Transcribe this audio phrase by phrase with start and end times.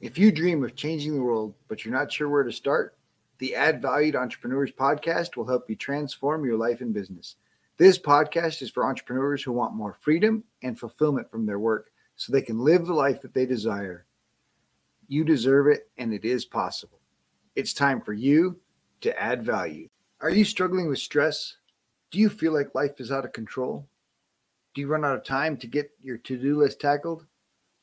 [0.00, 2.96] If you dream of changing the world, but you're not sure where to start,
[3.38, 7.34] the Add Value to Entrepreneurs podcast will help you transform your life and business.
[7.78, 12.32] This podcast is for entrepreneurs who want more freedom and fulfillment from their work so
[12.32, 14.06] they can live the life that they desire.
[15.08, 17.00] You deserve it, and it is possible.
[17.56, 18.60] It's time for you
[19.00, 19.88] to add value.
[20.20, 21.56] Are you struggling with stress?
[22.12, 23.88] Do you feel like life is out of control?
[24.74, 27.26] Do you run out of time to get your to do list tackled?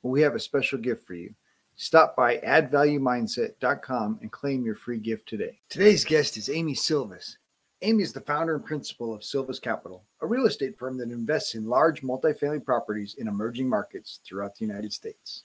[0.01, 1.35] Well, we have a special gift for you.
[1.77, 5.59] Stop by addvaluemindset.com and claim your free gift today.
[5.69, 7.37] Today's guest is Amy Silvas.
[7.81, 11.53] Amy is the founder and principal of Silvas Capital, a real estate firm that invests
[11.53, 15.43] in large multifamily properties in emerging markets throughout the United States.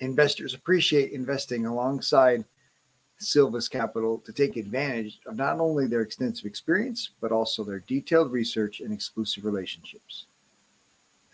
[0.00, 2.44] Investors appreciate investing alongside
[3.18, 8.32] Silvas Capital to take advantage of not only their extensive experience, but also their detailed
[8.32, 10.26] research and exclusive relationships.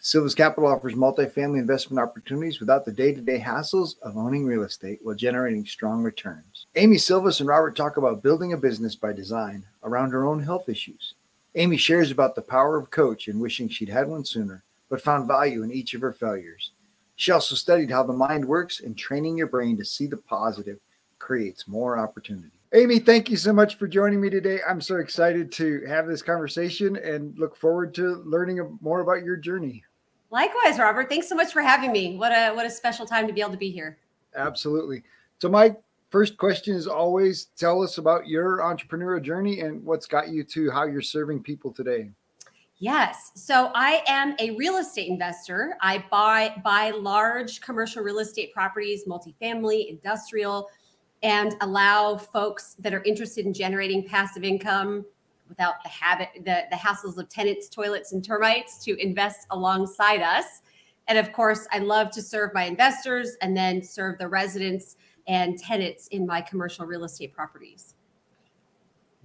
[0.05, 4.65] Silvas Capital offers multifamily investment opportunities without the day to day hassles of owning real
[4.65, 6.67] estate while generating strong returns.
[6.75, 10.69] Amy Silvas and Robert talk about building a business by design around her own health
[10.69, 11.15] issues.
[11.55, 15.29] Amy shares about the power of coach and wishing she'd had one sooner, but found
[15.29, 16.73] value in each of her failures.
[17.15, 20.81] She also studied how the mind works and training your brain to see the positive
[21.21, 22.51] creates more opportunity.
[22.75, 24.59] Amy, thank you so much for joining me today.
[24.69, 29.37] I'm so excited to have this conversation and look forward to learning more about your
[29.37, 29.85] journey.
[30.33, 31.11] Likewise, Robert.
[31.11, 32.17] Thanks so much for having me.
[32.17, 33.99] What a what a special time to be able to be here.
[34.35, 35.05] Absolutely.
[35.39, 35.77] So my
[36.09, 40.71] first question is always tell us about your entrepreneurial journey and what's got you to
[40.71, 42.11] how you're serving people today.
[42.79, 43.33] Yes.
[43.35, 45.77] So I am a real estate investor.
[45.83, 50.71] I buy buy large commercial real estate properties, multifamily, industrial,
[51.23, 55.05] and allow folks that are interested in generating passive income
[55.53, 60.63] without the habit, the, the hassles of tenants, toilets, and termites to invest alongside us.
[61.09, 64.97] And of course, I love to serve my investors and then serve the residents
[65.27, 67.95] and tenants in my commercial real estate properties.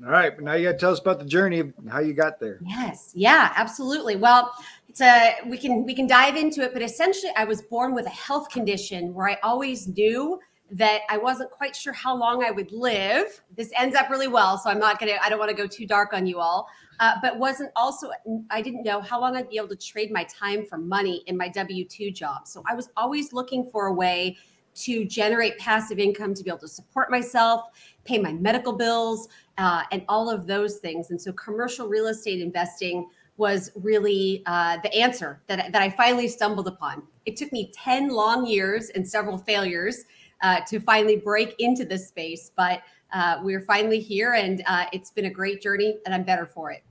[0.04, 2.14] All right, but now you got to tell us about the journey of how you
[2.14, 2.60] got there.
[2.62, 4.18] Yes, yeah, absolutely.
[4.18, 4.52] Well,
[4.90, 8.06] it's a we can we can dive into it, but essentially, I was born with
[8.06, 10.40] a health condition where I always knew
[10.72, 13.42] that I wasn't quite sure how long I would live.
[13.56, 15.14] This ends up really well, so I'm not gonna.
[15.22, 16.68] I don't want to go too dark on you all.
[17.00, 18.10] Uh, but wasn't also
[18.50, 21.38] I didn't know how long I'd be able to trade my time for money in
[21.38, 22.48] my W two job.
[22.48, 24.38] So I was always looking for a way
[24.76, 27.62] to generate passive income to be able to support myself,
[28.04, 29.28] pay my medical bills,
[29.58, 31.10] uh, and all of those things.
[31.10, 33.08] And so commercial real estate investing
[33.38, 37.04] was really uh, the answer that, that I finally stumbled upon.
[37.26, 40.06] It took me 10 long years and several failures
[40.42, 42.52] uh, to finally break into this space.
[42.56, 42.82] But
[43.14, 46.72] uh, we're finally here, and uh, it's been a great journey, and I'm better for
[46.72, 46.84] it.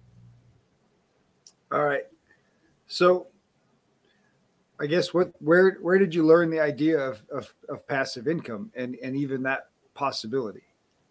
[1.72, 2.04] All right.
[2.86, 3.26] So,
[4.80, 8.70] I guess what where where did you learn the idea of of, of passive income
[8.74, 10.62] and and even that possibility?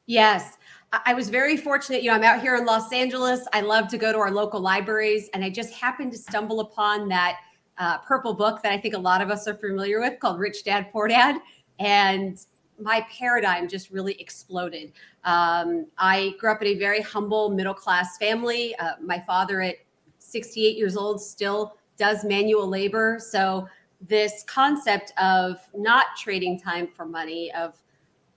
[0.07, 0.57] Yes,
[0.93, 2.03] I was very fortunate.
[2.03, 3.47] You know, I'm out here in Los Angeles.
[3.53, 7.09] I love to go to our local libraries, and I just happened to stumble upon
[7.09, 7.37] that
[7.77, 10.63] uh, purple book that I think a lot of us are familiar with called Rich
[10.63, 11.41] Dad Poor Dad
[11.79, 12.39] and
[12.79, 14.91] my paradigm just really exploded.
[15.23, 18.75] Um, I grew up in a very humble middle class family.
[18.77, 19.75] Uh, my father, at
[20.19, 23.17] 68 years old, still does manual labor.
[23.19, 23.67] So
[24.01, 27.75] this concept of not trading time for money, of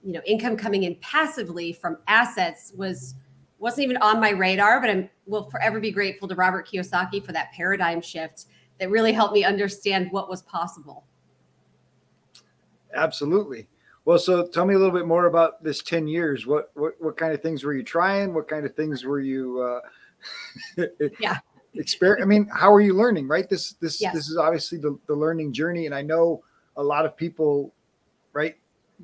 [0.04, 3.14] you know income coming in passively from assets was
[3.58, 4.80] wasn't even on my radar.
[4.80, 8.46] But I will forever be grateful to Robert Kiyosaki for that paradigm shift
[8.78, 11.04] that really helped me understand what was possible.
[12.94, 13.68] Absolutely.
[14.04, 16.46] Well, so tell me a little bit more about this 10 years.
[16.46, 18.32] What what what kind of things were you trying?
[18.32, 20.84] What kind of things were you uh
[21.20, 21.38] yeah
[21.74, 22.22] experiment?
[22.22, 23.48] I mean, how are you learning, right?
[23.48, 24.14] This this yes.
[24.14, 25.86] this is obviously the, the learning journey.
[25.86, 26.42] And I know
[26.76, 27.74] a lot of people,
[28.32, 28.56] right?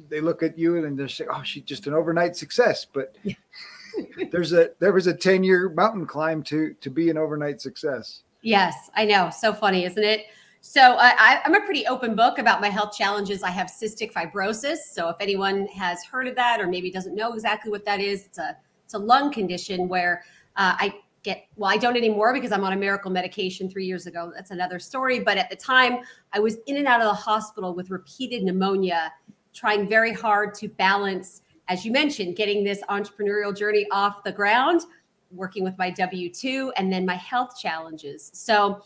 [0.09, 2.87] They look at you and they say, Oh, she's just an overnight success.
[2.91, 3.35] But yeah.
[4.33, 8.23] there's a there was a 10 year mountain climb to to be an overnight success.
[8.43, 9.31] Yes, I know.
[9.31, 10.27] So funny, isn't it?
[10.67, 13.43] So I, am a pretty open book about my health challenges.
[13.43, 14.79] I have cystic fibrosis.
[14.93, 18.25] So if anyone has heard of that or maybe doesn't know exactly what that is,
[18.25, 20.25] it's a it's a lung condition where
[20.57, 24.07] uh, I get well i don't anymore because i'm on a miracle medication three years
[24.07, 26.01] ago that's another story but at the time
[26.35, 29.11] i was in and out of the hospital with repeated pneumonia
[29.55, 34.83] trying very hard to balance as you mentioned getting this entrepreneurial journey off the ground
[35.31, 38.83] working with my w2 and then my health challenges so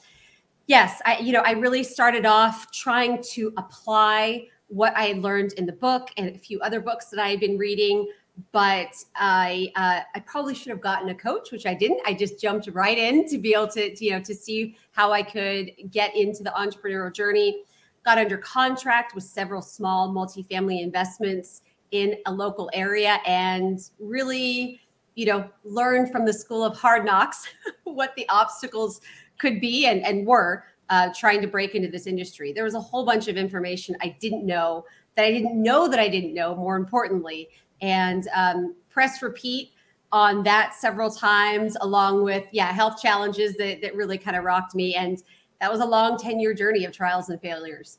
[0.69, 5.67] yes, I you know I really started off trying to apply what I learned in
[5.67, 8.07] the book and a few other books that I had been reading.
[8.53, 12.01] But I uh, I probably should have gotten a coach, which I didn't.
[12.07, 15.11] I just jumped right in to be able to, to you know to see how
[15.11, 17.65] I could get into the entrepreneurial journey.
[18.05, 24.81] got under contract with several small multifamily investments in a local area and really
[25.15, 27.49] you know learned from the school of hard knocks
[27.85, 29.01] what the obstacles
[29.39, 32.53] could be and, and were uh, trying to break into this industry.
[32.53, 34.85] There was a whole bunch of information i didn't know
[35.17, 37.49] that i didn't know that i didn't know more importantly
[37.81, 39.71] and um, press repeat
[40.11, 44.75] on that several times along with yeah health challenges that, that really kind of rocked
[44.75, 45.23] me and
[45.61, 47.99] that was a long 10 year journey of trials and failures.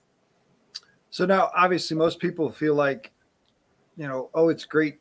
[1.09, 3.11] So now obviously most people feel like
[3.97, 4.99] you know oh it's great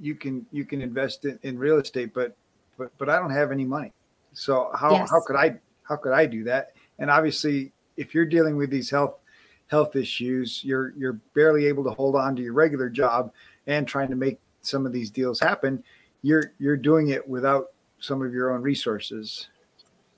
[0.00, 2.36] you can you can invest in, in real estate but
[2.76, 3.92] but but i don't have any money
[4.38, 5.10] so how yes.
[5.10, 6.72] how could i how could i do that?
[6.98, 9.18] And obviously if you're dealing with these health
[9.66, 13.32] health issues you're you're barely able to hold on to your regular job
[13.66, 15.82] and trying to make some of these deals happen
[16.22, 17.66] you're you're doing it without
[18.00, 19.48] some of your own resources.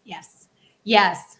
[0.04, 0.48] Yes.
[0.84, 1.38] Yes.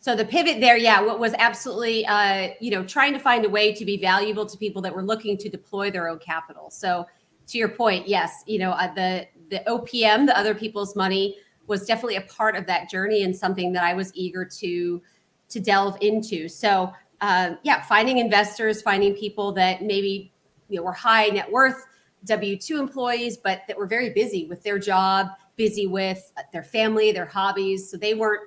[0.00, 3.48] So the pivot there yeah what was absolutely uh, you know trying to find a
[3.48, 6.70] way to be valuable to people that were looking to deploy their own capital.
[6.70, 7.06] So
[7.46, 11.36] to your point yes you know uh, the the opm the other people's money
[11.66, 15.00] was definitely a part of that journey and something that i was eager to
[15.48, 20.32] to delve into so uh, yeah finding investors finding people that maybe
[20.68, 21.86] you know were high net worth
[22.24, 27.12] W 2 employees, but that were very busy with their job, busy with their family,
[27.12, 27.90] their hobbies.
[27.90, 28.42] So they weren't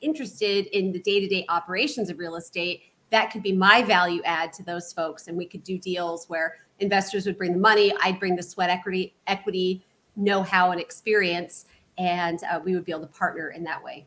[0.00, 2.82] interested in the day to day operations of real estate.
[3.10, 5.28] That could be my value add to those folks.
[5.28, 8.70] And we could do deals where investors would bring the money, I'd bring the sweat
[8.70, 9.84] equity, equity
[10.20, 11.66] know how, and experience.
[11.98, 14.06] And uh, we would be able to partner in that way.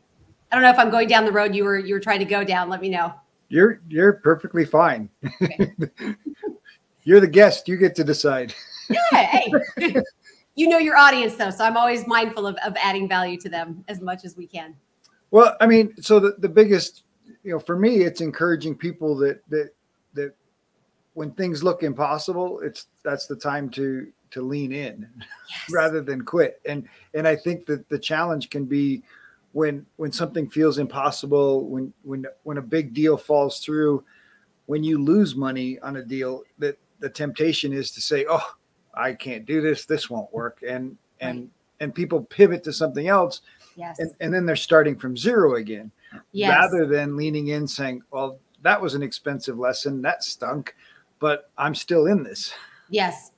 [0.50, 2.24] I don't know if I'm going down the road you were you were trying to
[2.24, 2.68] go down.
[2.68, 3.14] Let me know.
[3.48, 5.10] You're you're perfectly fine.
[5.42, 5.72] Okay.
[7.02, 7.68] you're the guest.
[7.68, 8.54] You get to decide
[8.88, 9.52] yeah, hey.
[10.54, 13.84] you know your audience though, so I'm always mindful of, of adding value to them
[13.88, 14.74] as much as we can.
[15.30, 17.04] Well, I mean, so the, the biggest,
[17.42, 19.70] you know, for me, it's encouraging people that that
[20.14, 20.34] that
[21.14, 25.08] when things look impossible, it's that's the time to to lean in
[25.48, 25.58] yes.
[25.72, 26.60] rather than quit.
[26.66, 29.02] And and I think that the challenge can be
[29.52, 34.04] when when something feels impossible, when when when a big deal falls through,
[34.66, 38.54] when you lose money on a deal, that the temptation is to say, "Oh,
[38.96, 39.84] I can't do this.
[39.84, 40.58] This won't work.
[40.66, 41.50] And and right.
[41.80, 43.40] and people pivot to something else.
[43.76, 43.98] Yes.
[43.98, 45.90] And, and then they're starting from zero again.
[46.32, 46.50] Yes.
[46.50, 50.02] Rather than leaning in saying, Well, that was an expensive lesson.
[50.02, 50.74] That stunk,
[51.18, 52.52] but I'm still in this.
[52.88, 53.32] Yes.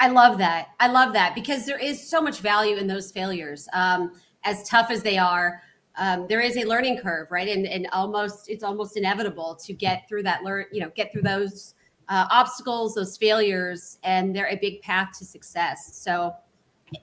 [0.00, 0.68] I love that.
[0.80, 3.68] I love that because there is so much value in those failures.
[3.72, 4.12] Um,
[4.44, 5.60] as tough as they are,
[5.96, 7.48] um, there is a learning curve, right?
[7.48, 11.22] And and almost it's almost inevitable to get through that learn, you know, get through
[11.22, 11.74] those
[12.08, 15.96] uh, obstacles, those failures, and they're a big path to success.
[15.96, 16.34] So,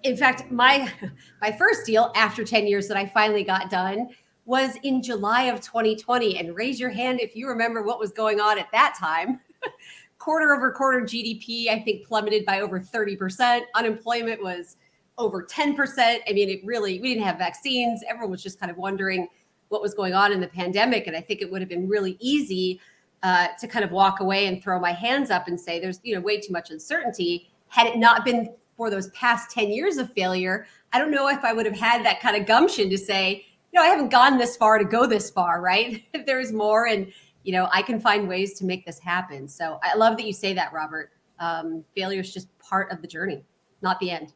[0.03, 0.91] in fact, my
[1.41, 4.09] my first deal after 10 years that I finally got done
[4.45, 6.37] was in July of 2020.
[6.37, 9.39] And raise your hand if you remember what was going on at that time.
[10.23, 13.61] quarter over quarter GDP, I think, plummeted by over 30%.
[13.75, 14.77] Unemployment was
[15.17, 15.75] over 10%.
[15.99, 18.03] I mean, it really, we didn't have vaccines.
[18.07, 19.27] Everyone was just kind of wondering
[19.67, 21.07] what was going on in the pandemic.
[21.07, 22.79] And I think it would have been really easy
[23.23, 26.13] uh, to kind of walk away and throw my hands up and say there's you
[26.13, 30.11] know way too much uncertainty had it not been for those past 10 years of
[30.11, 33.45] failure i don't know if i would have had that kind of gumption to say
[33.71, 37.13] you know i haven't gone this far to go this far right there's more and
[37.43, 40.33] you know i can find ways to make this happen so i love that you
[40.33, 43.43] say that robert um, failure is just part of the journey
[43.81, 44.33] not the end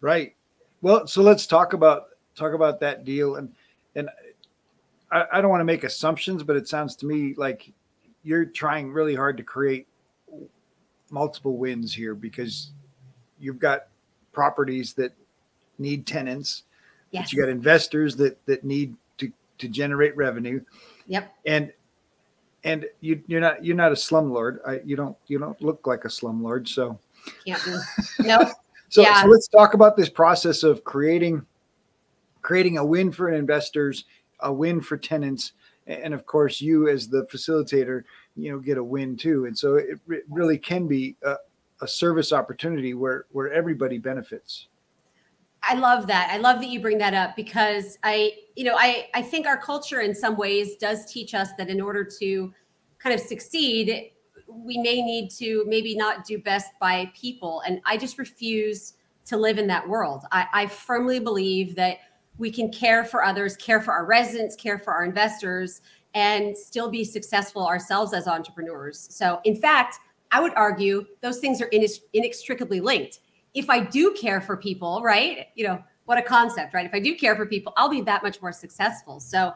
[0.00, 0.34] right
[0.82, 3.52] well so let's talk about talk about that deal and
[3.94, 4.08] and
[5.10, 7.72] I, I don't want to make assumptions but it sounds to me like
[8.22, 9.86] you're trying really hard to create
[11.10, 12.72] multiple wins here because
[13.38, 13.86] you've got
[14.32, 15.12] properties that
[15.78, 16.64] need tenants.
[17.10, 17.32] Yes.
[17.32, 20.60] You got investors that that need to to generate revenue.
[21.06, 21.32] Yep.
[21.46, 21.72] And
[22.64, 24.58] and you you're not you're not a slumlord.
[24.66, 26.68] I, you don't you don't look like a slumlord.
[26.68, 26.98] So
[27.46, 27.64] can't
[28.20, 28.50] no.
[28.88, 29.22] so, yeah.
[29.22, 31.44] so let's talk about this process of creating
[32.42, 34.04] creating a win for investors,
[34.40, 35.52] a win for tenants,
[35.88, 38.04] and of course you as the facilitator
[38.36, 41.34] you know get a win too and so it, it really can be a,
[41.82, 44.68] a service opportunity where where everybody benefits
[45.62, 46.30] I love that.
[46.32, 49.56] I love that you bring that up because I, you know, I I think our
[49.56, 52.52] culture in some ways does teach us that in order to
[52.98, 54.12] kind of succeed,
[54.48, 57.62] we may need to maybe not do best by people.
[57.66, 58.94] And I just refuse
[59.26, 60.24] to live in that world.
[60.32, 61.98] I, I firmly believe that
[62.38, 65.82] we can care for others, care for our residents, care for our investors,
[66.14, 69.06] and still be successful ourselves as entrepreneurs.
[69.10, 69.98] So, in fact,
[70.30, 71.70] I would argue those things are
[72.12, 73.20] inextricably linked.
[73.54, 75.46] If I do care for people, right?
[75.54, 76.86] You know, what a concept, right?
[76.86, 79.20] If I do care for people, I'll be that much more successful.
[79.20, 79.52] So,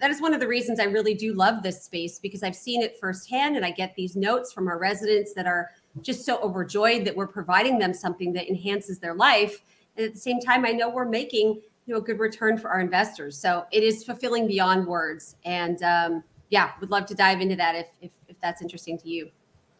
[0.00, 2.82] that is one of the reasons I really do love this space because I've seen
[2.82, 5.70] it firsthand and I get these notes from our residents that are
[6.02, 9.62] just so overjoyed that we're providing them something that enhances their life.
[9.96, 12.68] And at the same time, I know we're making you know a good return for
[12.68, 13.38] our investors.
[13.38, 15.36] So it is fulfilling beyond words.
[15.44, 19.08] And um, yeah, would love to dive into that if, if if that's interesting to
[19.08, 19.30] you.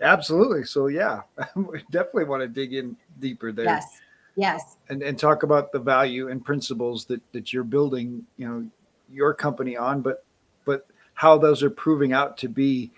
[0.01, 0.65] Absolutely.
[0.65, 1.23] So yeah,
[1.57, 3.67] we definitely want to dig in deeper there.
[3.67, 4.01] Yes.
[4.37, 4.77] Yes.
[4.89, 8.69] And and talk about the value and principles that that you're building, you know,
[9.11, 10.25] your company on, but
[10.65, 12.91] but how those are proving out to be,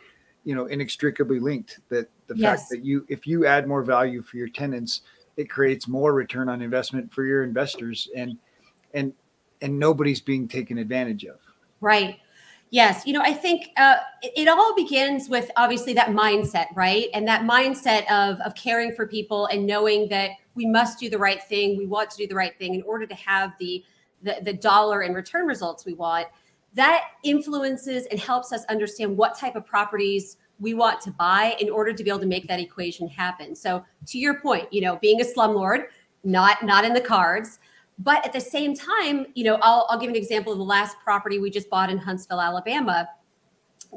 [0.45, 1.79] you know, inextricably linked.
[1.89, 2.63] That the Yes.
[2.63, 5.03] fact that you if you add more value for your tenants,
[5.37, 8.37] it creates more return on investment for your investors and
[8.95, 9.13] and
[9.61, 11.39] and nobody's being taken advantage of.
[11.81, 12.19] Right.
[12.71, 13.07] Yes.
[13.07, 17.07] You know, I think uh, it, all begins with obviously that mindset, right?
[17.15, 21.19] And that mindset of, of caring for people and knowing that we must do the
[21.19, 21.79] right thing.
[21.79, 23.83] We want to do the right thing in order to have the,
[24.23, 26.27] the, the dollar and return results we want.
[26.75, 31.71] That influences and helps us understand what type of properties we want to buy in
[31.71, 33.55] order to be able to make that equation happen.
[33.55, 35.85] So to your point, you know, being a slumlord,
[36.25, 37.61] not not in the cards
[37.99, 40.97] but at the same time you know I'll, I'll give an example of the last
[41.03, 43.09] property we just bought in huntsville alabama.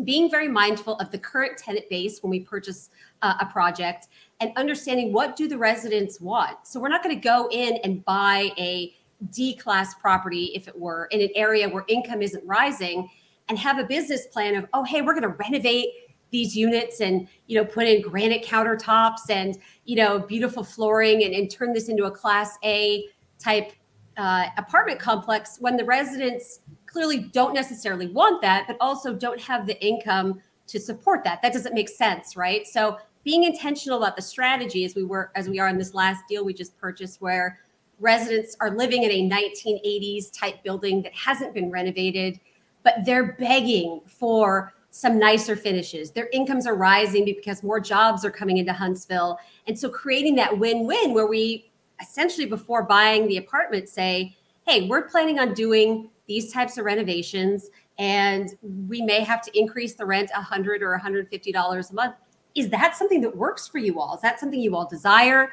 [0.05, 2.91] Being very mindful of the current tenant base when we purchase
[3.21, 4.07] uh, a project
[4.39, 6.65] and understanding what do the residents want.
[6.65, 8.95] So we're not going to go in and buy a
[9.29, 13.09] d class property if it were in an area where income isn't rising
[13.49, 15.89] and have a business plan of oh hey we're going to renovate
[16.31, 21.35] these units and you know put in granite countertops and you know beautiful flooring and,
[21.35, 23.05] and turn this into a class a
[23.37, 23.73] type
[24.17, 29.65] uh, apartment complex when the residents clearly don't necessarily want that, but also don't have
[29.65, 31.41] the income to support that.
[31.41, 32.67] That doesn't make sense, right?
[32.67, 36.23] So being intentional about the strategy as we were as we are in this last
[36.27, 37.59] deal we just purchased where
[37.99, 42.39] residents are living in a 1980s type building that hasn't been renovated
[42.83, 48.31] but they're begging for some nicer finishes their incomes are rising because more jobs are
[48.31, 51.70] coming into huntsville and so creating that win-win where we
[52.01, 54.35] essentially before buying the apartment say,
[54.67, 58.55] hey, we're planning on doing these types of renovations and
[58.87, 62.15] we may have to increase the rent 100 or 150 dollars a month.
[62.55, 64.15] Is that something that works for you all?
[64.15, 65.51] Is that something you all desire?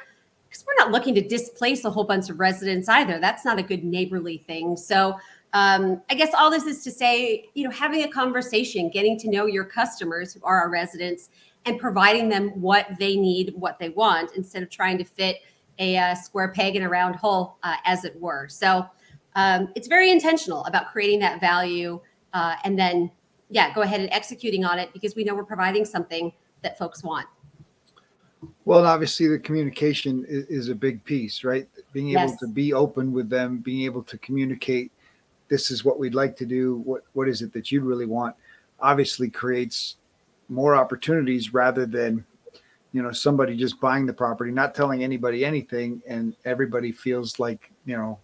[0.48, 3.18] Because we're not looking to displace a whole bunch of residents either.
[3.18, 4.76] That's not a good neighborly thing.
[4.76, 5.16] So
[5.52, 9.30] um, i guess all this is to say you know having a conversation getting to
[9.30, 11.30] know your customers who are our residents
[11.64, 15.36] and providing them what they need what they want instead of trying to fit
[15.78, 18.48] a, uh square peg in a round hole, uh, as it were.
[18.48, 18.86] So
[19.36, 22.00] um, it's very intentional about creating that value
[22.32, 23.10] uh, and then,
[23.50, 26.32] yeah, go ahead and executing on it because we know we're providing something
[26.62, 27.26] that folks want.
[28.64, 31.68] Well, and obviously the communication is, is a big piece, right?
[31.92, 32.38] Being able Yes.
[32.40, 34.92] to be open with them, being able to communicate,
[35.48, 36.76] this is what we'd like to do.
[36.84, 38.36] What what is it that you really want?
[38.80, 39.96] Obviously creates
[40.50, 42.26] more opportunities rather than,
[42.98, 47.70] you know, somebody just buying the property, not telling anybody anything, and everybody feels like
[47.86, 48.18] you know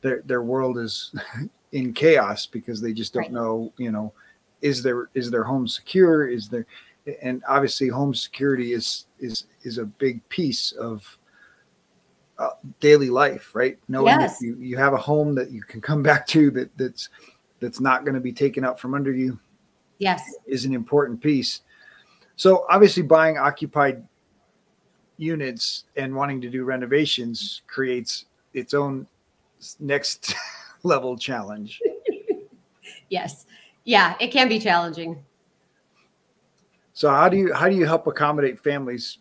[0.00, 1.14] their their world is
[1.72, 3.32] in chaos because they just don't Right.
[3.32, 4.14] know, you know,
[4.62, 6.28] is their is their home secure?
[6.28, 6.64] Is there
[7.22, 11.18] and obviously home security is is is a big piece of
[12.38, 14.38] uh, daily life right knowing Yes.
[14.38, 17.10] that you, you have a home that you can come back to that that's
[17.60, 19.38] that's not going to be taken out from under you
[19.98, 20.34] Yes.
[20.46, 21.60] is an important piece
[22.36, 24.06] so obviously buying occupied
[25.16, 29.06] units and wanting to do renovations creates its own
[29.80, 30.34] next
[30.82, 31.80] level challenge
[33.08, 33.46] Yes.
[33.84, 35.24] Yeah, it can be challenging.
[36.92, 39.16] so how do you how do you help accommodate families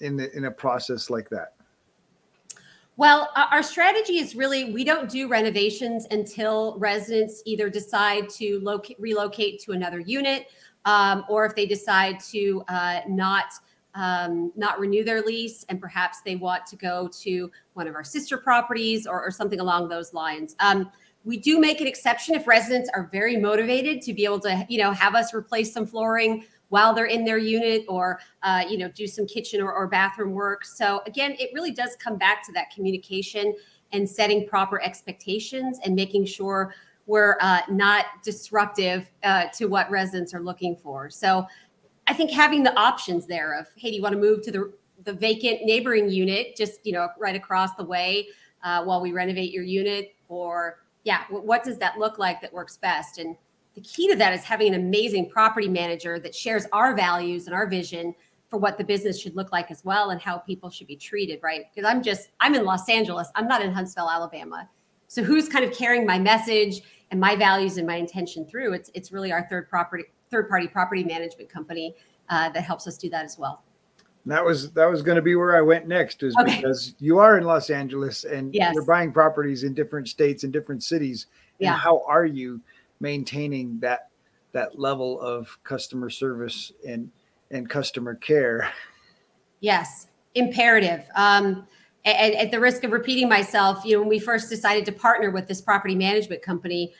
[0.00, 1.54] in the, in a process like that
[2.96, 9.00] Well, our strategy is really we don't do renovations until residents either decide to locate,
[9.00, 10.46] relocate to another unit,
[10.88, 13.52] um, or if they decide to uh, not
[13.94, 18.04] um, not renew their lease and perhaps they want to go to one of our
[18.04, 20.54] sister properties or, or something along those lines.
[20.60, 20.90] Um,
[21.24, 24.78] we do make an exception if residents are very motivated to be able to, you
[24.78, 28.88] know, have us replace some flooring while they're in their unit or uh, you know
[28.88, 32.52] do some kitchen or, or bathroom work so again it really does come back to
[32.52, 33.54] that communication
[33.92, 36.74] and setting proper expectations and making sure
[37.08, 41.10] we're uh, not disruptive uh, to what residents are looking for.
[41.10, 41.46] So
[42.06, 44.72] i think having the options there of hey do you want to move to the
[45.04, 48.26] the vacant neighboring unit just you know right across the way
[48.64, 50.14] uh, while we renovate your unit?
[50.28, 53.18] Or yeah wh- what does that look like that works best?
[53.18, 53.36] And
[53.74, 57.54] the key to that is having an amazing property manager that shares our values and
[57.54, 58.14] our vision
[58.48, 61.38] for what the business should look like as well and how people should be treated
[61.42, 61.66] right?
[61.72, 63.28] Because i'm just i'm in los angeles.
[63.34, 64.68] I'm not in huntsville alabama.
[65.06, 68.74] So who's kind of carrying my message and my values and my intention through.
[68.74, 71.94] It's it's really our third property third party property management company
[72.28, 73.62] uh, that helps us do that as well.
[74.26, 76.56] That was that was going to be where I went next, is okay.
[76.56, 78.74] because you are in Los Angeles and yes.
[78.74, 81.26] you're buying properties in different states and different cities.
[81.60, 81.76] And yeah.
[81.76, 82.60] how are you
[83.00, 84.10] maintaining that
[84.52, 87.10] that level of customer service and
[87.50, 88.70] and customer care?
[89.60, 91.06] Yes, imperative.
[91.16, 91.66] Um,
[92.04, 95.30] and at the risk of repeating myself, you know, when we first decided to partner
[95.30, 96.94] with this property management company,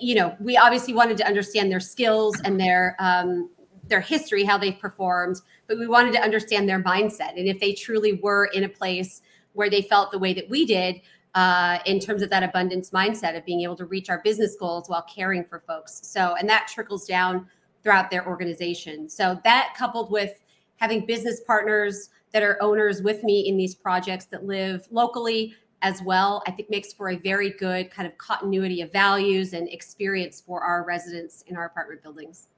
[0.00, 3.48] you know, we obviously wanted to understand their skills and their um,
[3.86, 7.72] their history, how they've performed, but we wanted to understand their mindset and if they
[7.72, 11.00] truly were in a place where they felt the way that we did
[11.34, 14.88] uh, in terms of that abundance mindset of being able to reach our business goals
[14.88, 16.00] while caring for folks.
[16.02, 17.48] So, and that trickles down
[17.82, 19.08] throughout their organization.
[19.08, 20.42] So that coupled with
[20.76, 26.02] having business partners that are owners with me in these projects that live locally as
[26.02, 30.40] well, I think makes for a very good kind of continuity of values and experience
[30.40, 32.48] for our residents in our apartment buildings.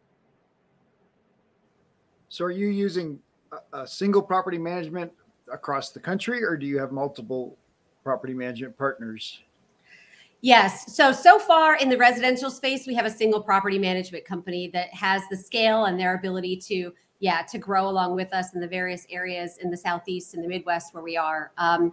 [2.29, 3.19] So, are you using
[3.53, 5.13] a, a single property management
[5.53, 7.57] across the country, or do you have multiple
[8.03, 9.41] property management partners?
[10.41, 10.97] Yes.
[10.97, 14.93] So, so far in the residential space, we have a single property management company that
[14.93, 18.67] has the scale and their ability to yeah, to grow along with us in the
[18.67, 21.53] various areas in the Southeast and the Midwest where we are.
[21.57, 21.93] Um,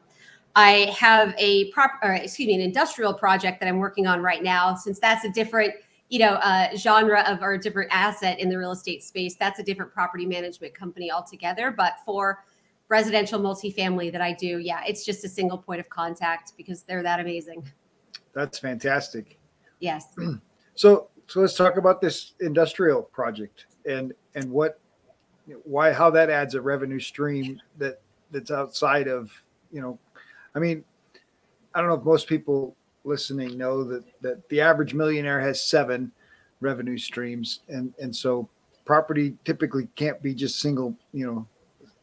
[0.56, 4.42] I have a prop, or excuse me, an industrial project that I'm working on right
[4.42, 4.74] now.
[4.74, 5.76] Since that's a different,
[6.10, 9.60] you know, uh, genre of or a different asset in the real estate space, that's
[9.60, 11.70] a different property management company altogether.
[11.70, 12.44] But for
[12.88, 17.04] residential multifamily that I do, yeah, it's just a single point of contact because they're
[17.04, 17.70] that amazing.
[18.34, 19.40] That's fantastic.
[19.80, 20.08] Yes.
[20.76, 24.80] So, so let's talk about this industrial project and and what
[25.64, 28.02] why how that adds a revenue stream that
[28.32, 29.32] that's outside of
[29.72, 29.98] you know
[30.56, 30.84] i mean
[31.74, 36.12] i don't know if most people listening know that that the average millionaire has seven
[36.62, 37.62] revenue streams.
[37.68, 38.50] And and so
[38.86, 41.48] property typically can't be just single you know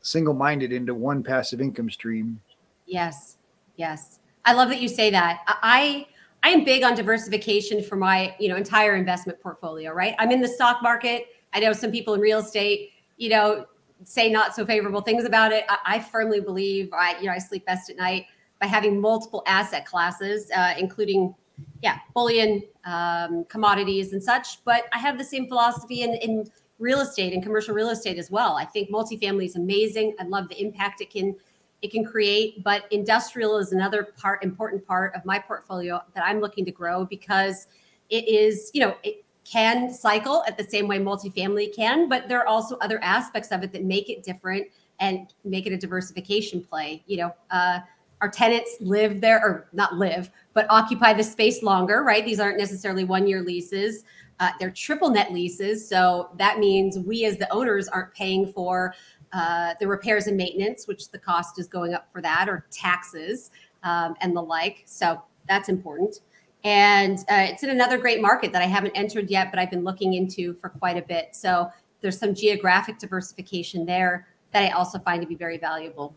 [0.02, 2.40] single minded into one passive income stream.
[2.86, 3.36] Yes
[3.76, 4.20] yes.
[4.44, 5.40] I love that you say that.
[5.46, 6.06] I
[6.42, 10.14] i am big on diversification for my you know entire investment portfolio right?
[10.18, 11.26] I'm in the stock market.
[11.52, 13.66] I know some people in real estate you know,
[14.04, 15.64] say not so favorable things about it.
[15.68, 18.26] I, I, firmly believe I, you know, I sleep best at night
[18.60, 21.34] by having multiple asset classes, uh, including,
[21.82, 24.62] yeah, bullion, um, commodities, and such.
[24.64, 28.30] But I have the same philosophy in, in real estate and commercial real estate as
[28.30, 28.56] well.
[28.56, 30.14] I think multifamily is amazing.
[30.20, 31.34] I love the impact it can
[31.82, 36.40] it can create, but industrial is another part, important part of my portfolio that I'm
[36.40, 37.66] looking to grow because
[38.08, 42.40] it is, you know, it, can cycle at the same way multifamily can, but there
[42.40, 44.66] are also other aspects of it that make it different
[44.98, 47.02] and make it a diversification play.
[47.06, 47.80] You know, uh,
[48.20, 52.24] our tenants live there or not live, but occupy the space longer, right?
[52.24, 54.04] These aren't necessarily one year leases.
[54.40, 55.86] Uh, they're triple net leases.
[55.86, 58.94] So that means we as the owners aren't paying for
[59.32, 63.50] uh, the repairs and maintenance, which the cost is going up for that, or taxes
[63.82, 64.82] um, and the like.
[64.86, 66.20] So that's important.
[66.66, 69.84] And uh, it's in another great market that I haven't entered yet, but I've been
[69.84, 71.28] looking into for quite a bit.
[71.36, 76.16] So there's some geographic diversification there that I also find to be very valuable.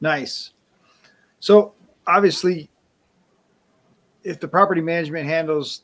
[0.00, 0.52] Nice.
[1.40, 1.74] So
[2.06, 2.70] obviously,
[4.22, 5.82] if the property management handles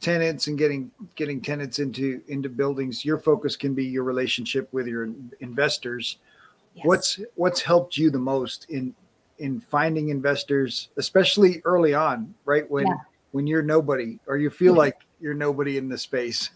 [0.00, 4.86] tenants and getting getting tenants into into buildings, your focus can be your relationship with
[4.86, 6.18] your investors.
[6.74, 6.86] Yes.
[6.86, 8.94] What's what's helped you the most in
[9.38, 12.68] in finding investors, especially early on, right?
[12.70, 12.94] When yeah.
[13.32, 16.50] when you're nobody or you feel like you're nobody in the space.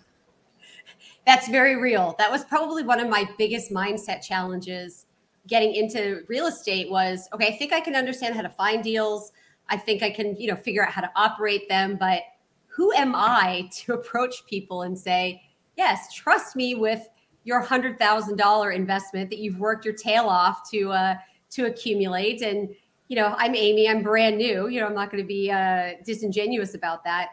[1.27, 2.16] That's very real.
[2.18, 5.07] That was probably one of my biggest mindset challenges
[5.47, 9.33] getting into real estate was okay, I think I can understand how to find deals.
[9.68, 12.23] I think I can, you know, figure out how to operate them, but
[12.66, 15.42] who am I to approach people and say,
[15.77, 17.09] "Yes, trust me with
[17.45, 21.14] your $100,000 investment that you've worked your tail off to uh
[21.53, 22.43] to accumulate.
[22.43, 22.75] And,
[23.09, 24.69] you know, I'm Amy, I'm brand new.
[24.69, 27.31] You know, I'm not going to be uh, disingenuous about that.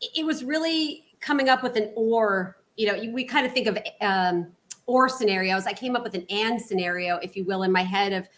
[0.00, 3.78] It, was really coming up with an or, you know, we kind of think of
[4.00, 4.48] um,
[4.86, 5.66] or scenarios.
[5.66, 8.28] I came up with an and scenario, if you will, in my head of,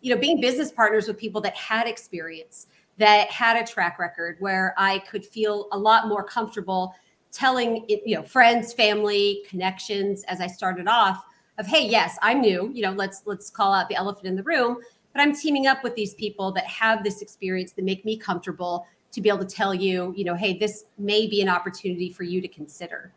[0.00, 4.36] you know, being business partners with people that had experience, that had a track record
[4.40, 6.94] where I could feel a lot more comfortable
[7.30, 11.24] telling it, you know, friends, family, connections as I started off
[11.58, 14.42] of hey yes i'm new you know let's let's call out the elephant in the
[14.42, 14.78] room
[15.12, 18.86] but i'm teaming up with these people that have this experience that make me comfortable
[19.10, 22.24] to be able to tell you you know hey this may be an opportunity for
[22.24, 23.12] you to consider.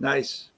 [0.00, 0.50] Nice.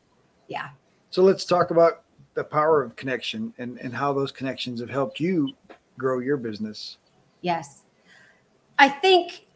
[0.49, 0.69] Yeah.
[1.11, 2.03] So let's talk about
[2.35, 5.53] the power of connection and and how those connections have helped you
[5.99, 6.99] grow your business.
[7.41, 7.83] Yes.
[8.79, 9.47] I think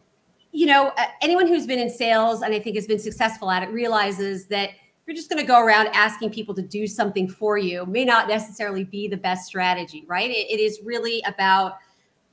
[0.52, 3.70] you know, anyone who's been in sales and I think has been successful at it
[3.70, 4.70] realizes that
[5.06, 8.28] you're just going to go around asking people to do something for you may not
[8.28, 10.30] necessarily be the best strategy, right?
[10.30, 11.74] it, it is really about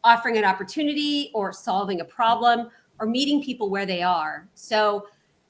[0.03, 4.47] offering an opportunity or solving a problem or meeting people where they are.
[4.53, 5.07] So,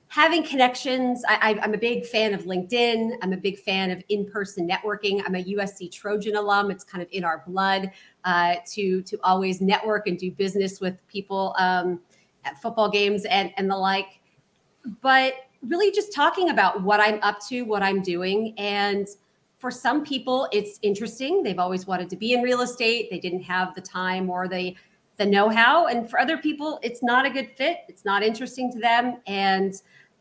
[0.08, 3.14] having connections, I, am a big fan of LinkedIn.
[3.22, 5.24] I'm a big fan of in-person networking.
[5.26, 6.70] I'm a USC Trojan alum.
[6.70, 7.92] It's kind of in our blood
[8.26, 12.02] uh, to to always network and do business with people um,
[12.44, 14.20] at football games and and the like.
[15.02, 15.34] But
[15.68, 19.08] really, just talking about what I'm up to, what I'm doing, and
[19.60, 21.44] for some people, it's interesting.
[21.44, 23.10] They've always wanted to be in real estate.
[23.12, 24.76] They didn't have the time or the
[25.18, 27.82] the know-how, and for other people, it's not a good fit.
[27.88, 29.76] It's not interesting to them, and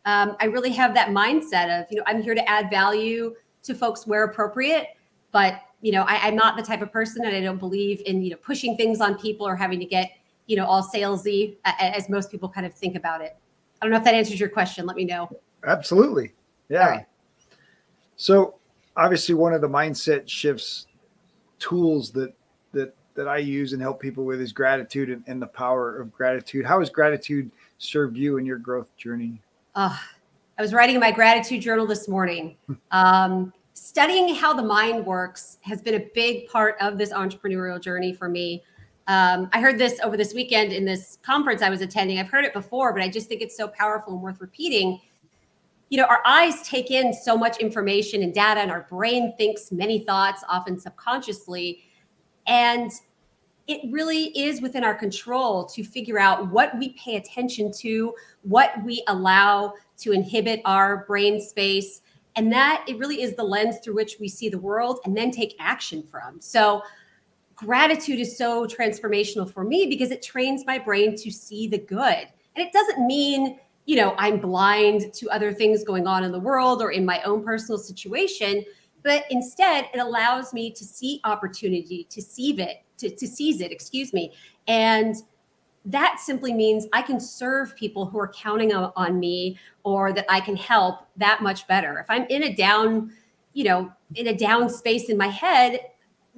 [0.05, 3.75] um, I really have that mindset of you know I'm here to add value to
[3.75, 4.89] folks where appropriate,
[5.33, 8.23] but you know I, I'm not the type of person, and I don't believe in
[8.23, 10.11] you know pushing things on people or having to get
[10.47, 13.37] you know all salesy as most people kind of think about it.
[13.81, 14.87] I don't know if that answers your question.
[14.87, 15.31] Let me know.
[15.67, 16.33] Absolutely.
[16.69, 16.89] Yeah.
[16.89, 17.07] Right.
[18.17, 18.57] So
[18.97, 20.87] obviously one of the mindset shifts
[21.59, 22.35] tools that
[22.73, 26.13] that that I use and help people with is gratitude and, and the power of
[26.13, 26.65] gratitude.
[26.65, 29.41] How has gratitude served you in your growth journey?
[29.75, 29.97] Uh,
[30.59, 32.57] I was writing my gratitude journal this morning.
[32.93, 38.13] Um, studying how the mind works has been a big part of this entrepreneurial journey
[38.13, 38.63] for me.
[39.11, 42.19] Um, I heard this over this weekend in this conference I was attending.
[42.19, 45.01] I've heard it before, but I just think it's so powerful and worth repeating
[45.91, 49.73] you know, our eyes take in so much information and data, and our brain thinks
[49.73, 51.83] many thoughts, often subconsciously.
[52.47, 52.93] And
[53.67, 58.73] it really is within our control to figure out what we pay attention to, what
[58.85, 62.03] we allow to inhibit our brain space.
[62.37, 65.33] And that it really is the lens through which we see the world and then
[65.33, 66.41] take action from.
[66.41, 66.83] So,
[67.61, 72.27] gratitude is so transformational for me because it trains my brain to see the good.
[72.57, 73.59] And it doesn't mean
[73.91, 77.21] you know, I'm blind to other things going on in the world or in my
[77.23, 78.65] own personal situation.
[79.03, 83.73] But instead, it allows me to see opportunity, to seize it, to, to seize it,
[83.73, 84.33] excuse me.
[84.69, 85.17] And
[85.87, 90.27] that simply means I can serve people who are counting on, on me or that
[90.29, 91.99] I can help that much better.
[91.99, 93.11] If I'm in a down,
[93.55, 95.81] you know, in a down space in my head,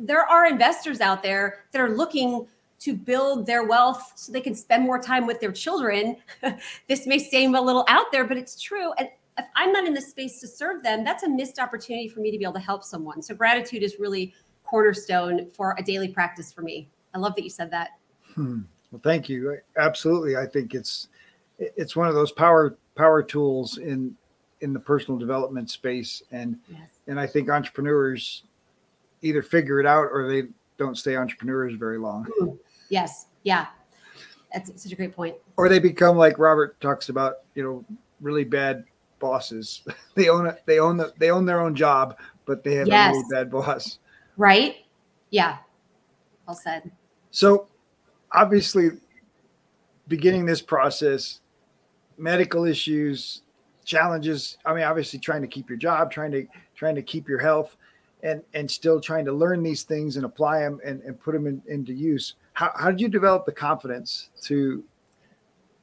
[0.03, 2.47] there are investors out there that are looking
[2.81, 6.17] to build their wealth so they can spend more time with their children.
[6.89, 8.93] this may seem a little out there, but it's true.
[8.99, 12.21] And if I'm not in the space to serve them, that's a missed opportunity for
[12.21, 13.23] me to be able to help someone.
[13.23, 14.35] So gratitude is really
[14.65, 16.89] cornerstone for a daily practice for me.
[17.15, 17.91] I love that you said that.
[18.35, 18.63] Hmm.
[18.91, 19.59] Well, thank you.
[19.77, 20.37] Absolutely.
[20.37, 21.09] I think it's
[21.59, 24.17] it's one of those power power tools in
[24.61, 26.81] in the personal development space and yes.
[27.07, 28.45] and I think entrepreneurs
[29.23, 32.27] either figure it out or they don't stay entrepreneurs very long.
[32.89, 33.27] Yes.
[33.45, 33.67] Yeah.
[34.53, 35.37] That's such a great point.
[35.57, 37.85] Or they become like Robert talks about, you know,
[38.21, 38.85] really bad
[39.19, 39.83] bosses.
[40.15, 40.63] they own it.
[40.67, 43.09] They own the, they own their own job, but they have yes.
[43.09, 43.99] a really bad boss.
[44.37, 44.77] Right.
[45.31, 45.59] Yeah.
[46.47, 46.91] Well said.
[47.31, 47.69] So
[48.33, 48.91] obviously
[50.09, 51.41] beginning this process,
[52.19, 53.43] medical issues,
[53.85, 54.59] challenges.
[54.65, 57.77] I mean, obviously trying to keep your job, trying to, trying to keep your health
[58.23, 61.47] and, and still trying to learn these things and apply them and, and put them
[61.47, 62.35] in, into use.
[62.53, 64.85] How, how did you develop the confidence to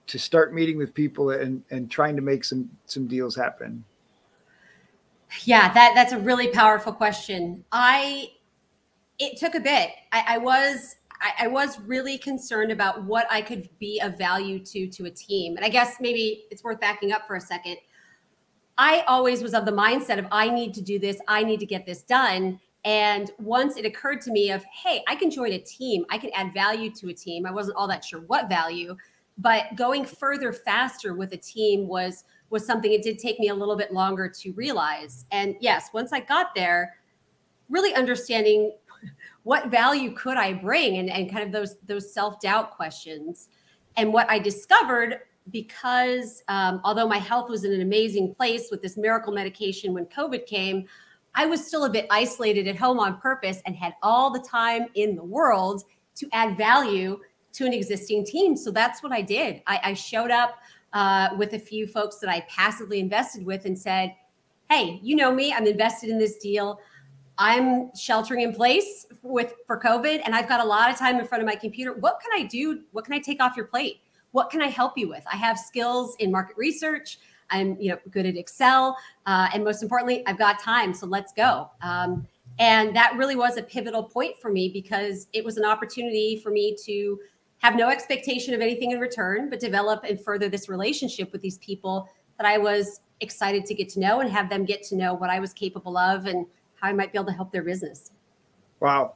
[0.08, 3.84] to start meeting with people and and trying to make some some deals happen?
[5.43, 7.63] Yeah that that's a really powerful question.
[7.71, 8.32] I
[9.17, 9.91] it took a bit.
[10.12, 14.60] I, I was I, I was really concerned about what i could be of value
[14.60, 15.58] to to a team.
[15.58, 17.78] And i guess maybe it's worth backing up for a second
[18.79, 21.67] i always was of the mindset of i need to do this i need to
[21.67, 25.59] get this done and once it occurred to me of, hey, I can join a
[25.59, 27.45] team, I can add value to a team.
[27.45, 28.95] I wasn't all that sure what value,
[29.37, 33.53] but going further faster with a team was was something it did take me a
[33.53, 35.25] little bit longer to realize.
[35.31, 36.95] And yes, once I got there,
[37.69, 38.73] really understanding
[39.43, 43.49] what value could I bring and, and kind of those those self-doubt questions.
[43.97, 45.19] And what I discovered
[45.51, 50.05] because um, although my health was in an amazing place with this miracle medication when
[50.05, 50.85] COVID came,
[51.35, 54.88] I was still a bit isolated at home on purpose and had all the time
[54.95, 55.83] in the world
[56.15, 57.19] to add value
[57.53, 58.55] to an existing team.
[58.55, 59.62] So that's what I did.
[59.67, 60.59] I, I showed up
[60.93, 64.15] uh, with a few folks that I passively invested with and said,
[64.69, 66.79] Hey, you know me, I'm invested in this deal.
[67.38, 71.25] I'm sheltering in place with for COVID and I've got a lot of time in
[71.25, 71.93] front of my computer.
[71.93, 72.81] What can I do?
[72.91, 74.01] What can I take off your plate?
[74.31, 75.23] What can I help you with?
[75.31, 77.19] I have skills in market research.
[77.49, 80.93] I'm you know good at Excel, uh, and most importantly, I've got time.
[80.93, 81.69] So let's go.
[81.81, 82.27] Um,
[82.59, 86.51] and that really was a pivotal point for me because it was an opportunity for
[86.51, 87.19] me to
[87.59, 91.57] have no expectation of anything in return, but develop and further this relationship with these
[91.59, 95.13] people that I was excited to get to know and have them get to know
[95.13, 98.11] what I was capable of and how I might be able to help their business.
[98.79, 99.15] Wow.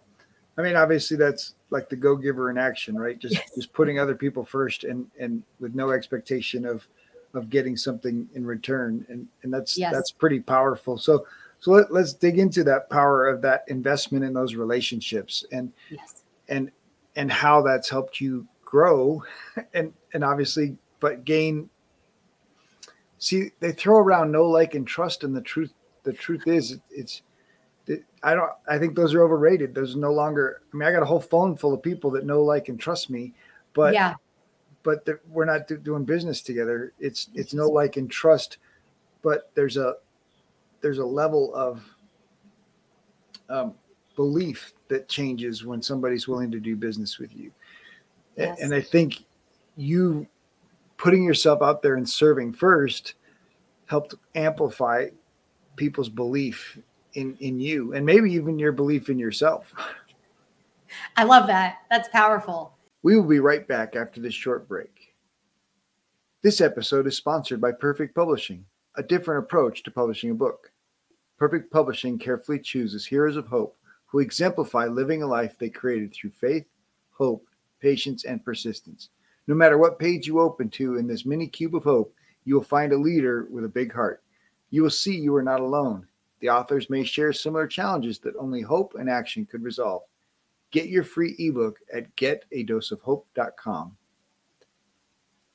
[0.57, 3.17] I mean, obviously that's like the go giver in action, right?
[3.17, 3.51] Just yes.
[3.55, 6.87] just putting other people first and and with no expectation of
[7.33, 9.05] of getting something in return.
[9.09, 9.91] And and that's yes.
[9.91, 10.97] that's pretty powerful.
[10.97, 11.25] So
[11.59, 16.23] so let, us dig into that power of that investment in those relationships and yes.
[16.47, 16.71] and
[17.15, 19.23] and how that's helped you grow
[19.73, 21.69] and and obviously but gain
[23.17, 27.17] see they throw around know like and trust and the truth the truth is it's
[27.17, 27.21] it,
[28.23, 31.05] i don't i think those are overrated there's no longer i mean i got a
[31.05, 33.33] whole phone full of people that know like and trust me
[33.73, 34.13] but yeah
[34.83, 38.57] but we're not do, doing business together it's it's know like and trust
[39.21, 39.95] but there's a
[40.81, 41.83] there's a level of
[43.49, 43.73] um,
[44.15, 47.51] belief that changes when somebody's willing to do business with you.
[48.37, 48.59] Yes.
[48.61, 49.23] And I think
[49.75, 50.27] you
[50.97, 53.15] putting yourself out there and serving first
[53.85, 55.07] helped amplify
[55.75, 56.77] people's belief
[57.13, 59.73] in in you and maybe even your belief in yourself.
[61.17, 61.79] I love that.
[61.89, 62.75] That's powerful.
[63.01, 65.13] We will be right back after this short break.
[66.41, 70.71] This episode is sponsored by Perfect Publishing, a different approach to publishing a book.
[71.37, 76.29] Perfect Publishing carefully chooses heroes of hope who exemplify living a life they created through
[76.29, 76.65] faith,
[77.11, 77.47] hope,
[77.79, 79.09] patience, and persistence.
[79.47, 82.13] No matter what page you open to in this mini cube of hope,
[82.45, 84.21] you will find a leader with a big heart.
[84.69, 86.07] You will see you are not alone.
[86.43, 90.01] The authors may share similar challenges that only hope and action could resolve.
[90.71, 93.95] Get your free ebook at getadoseofhope.com.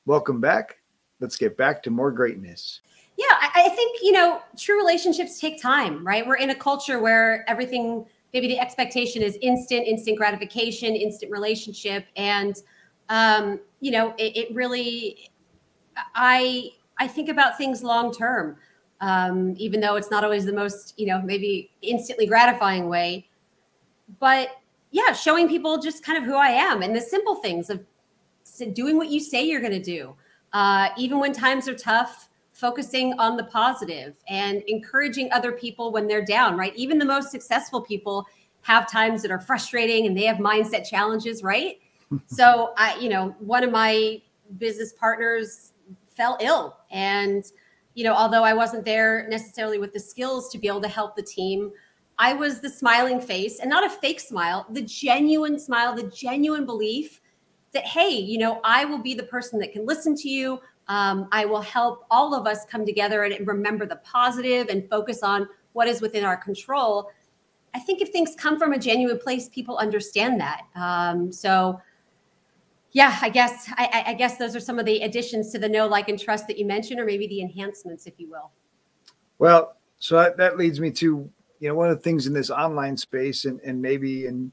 [0.07, 0.79] Welcome back.
[1.19, 2.81] Let's get back to more greatness.
[3.17, 6.25] Yeah, I think, you know, true relationships take time, right?
[6.25, 12.07] We're in a culture where everything maybe the expectation is instant, instant gratification, instant relationship,
[12.15, 12.55] and
[13.09, 15.29] um, you know, it, it, really,
[16.15, 18.57] I I think about things long term,
[19.01, 23.27] um, even though it's not always the most, you know, maybe instantly gratifying way,
[24.19, 24.49] but
[24.91, 27.83] yeah, showing people just kind of who I am and the simple things of
[28.73, 30.15] doing what you say you're going to do,
[30.53, 36.07] uh, even when times are tough focusing on the positive and encouraging other people when
[36.07, 36.75] they're down, right?
[36.75, 38.27] Even the most successful people
[38.61, 41.79] have times that are frustrating and they have mindset challenges, right?
[42.25, 44.21] so I, you know, one of my
[44.57, 45.71] business partners
[46.09, 47.45] fell ill and
[47.99, 51.17] you know, although I wasn't there necessarily with the skills to be able to help
[51.17, 51.69] the team,
[52.17, 56.65] I was the smiling face and not a fake smile, the genuine smile, the genuine
[56.65, 57.19] belief
[57.73, 60.61] that, hey, you know, I will be the person that can listen to you.
[60.87, 65.21] Um, I will help all of us come together and remember the positive and focus
[65.21, 67.11] on what is within our control.
[67.73, 70.61] I think if things come from a genuine place, people understand that.
[70.73, 71.81] Um, so,
[72.91, 75.87] yeah, I guess I, I, guess those are some of the additions to the know,
[75.87, 78.51] like, and trust that you mentioned, or maybe the enhancements, if you will.
[79.37, 82.49] Well, so that, that leads me to you know one of the things in this
[82.49, 84.51] online space, and, and maybe in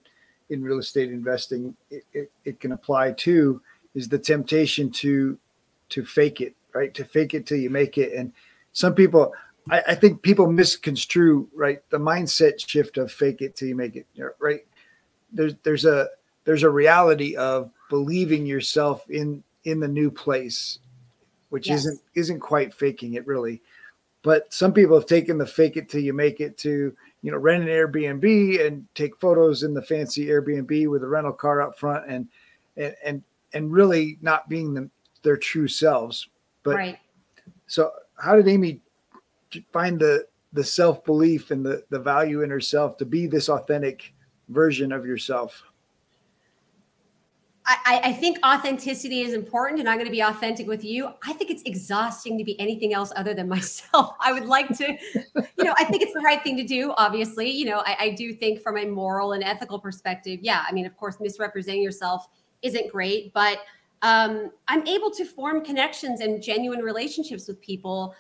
[0.50, 3.60] in real estate investing, it, it, it can apply to
[3.94, 5.38] is the temptation to
[5.88, 6.92] to fake it, right?
[6.94, 8.12] To fake it till you make it.
[8.12, 8.32] And
[8.72, 9.32] some people,
[9.70, 11.80] I, I think people misconstrue, right?
[11.90, 14.06] The mindset shift of fake it till you make it,
[14.38, 14.66] right?
[15.32, 16.08] There's there's a
[16.44, 20.78] there's a reality of believing yourself in in the new place,
[21.50, 21.80] which yes.
[21.80, 23.62] isn't isn't quite faking it really.
[24.22, 27.38] But some people have taken the fake it till you make it to you know
[27.38, 31.78] rent an Airbnb and take photos in the fancy Airbnb with a rental car up
[31.78, 32.28] front and
[32.76, 33.22] and and
[33.52, 34.90] and really not being the
[35.22, 36.28] their true selves.
[36.62, 36.98] But right.
[37.66, 38.80] so how did Amy
[39.72, 44.12] find the the self belief and the the value in herself to be this authentic
[44.48, 45.62] version of yourself?
[47.68, 51.10] I, I, think authenticity is important and I'm going to be authentic with you.
[51.24, 54.14] I think it's exhausting to be anything else other than myself.
[54.20, 54.96] I would like to,
[55.58, 57.50] you know, I think it's the right thing to do, obviously.
[57.50, 60.86] You know, I, I do think from a moral and ethical perspective, yeah, I mean,
[60.86, 62.28] of course, misrepresenting yourself
[62.62, 63.58] isn't great, but
[64.02, 68.14] um, I'm able to form connections and genuine relationships with people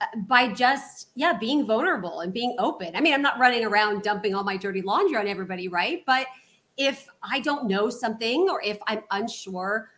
[0.00, 2.94] uh, by just yeah being vulnerable and being open.
[2.94, 6.04] I mean, I'm not running around dumping all my dirty laundry on everybody, right?
[6.06, 6.26] But
[6.76, 9.90] if I don't know something or if I'm unsure,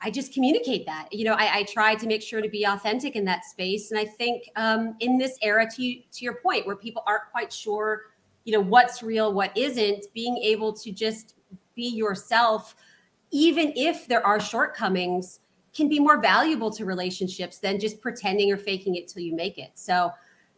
[0.00, 1.08] I just communicate that.
[1.12, 3.90] You know, I, I try to make sure to be authentic in that space.
[3.90, 7.52] And I think um, in this era, to to your point, where people aren't quite
[7.52, 8.02] sure,
[8.44, 11.34] you know, what's real, what isn't, being able to just
[11.74, 12.74] be yourself
[13.30, 15.40] even if there are shortcomings,
[15.74, 19.58] can be more valuable to relationships than just pretending or faking it till you make
[19.58, 19.70] it.
[19.74, 20.10] So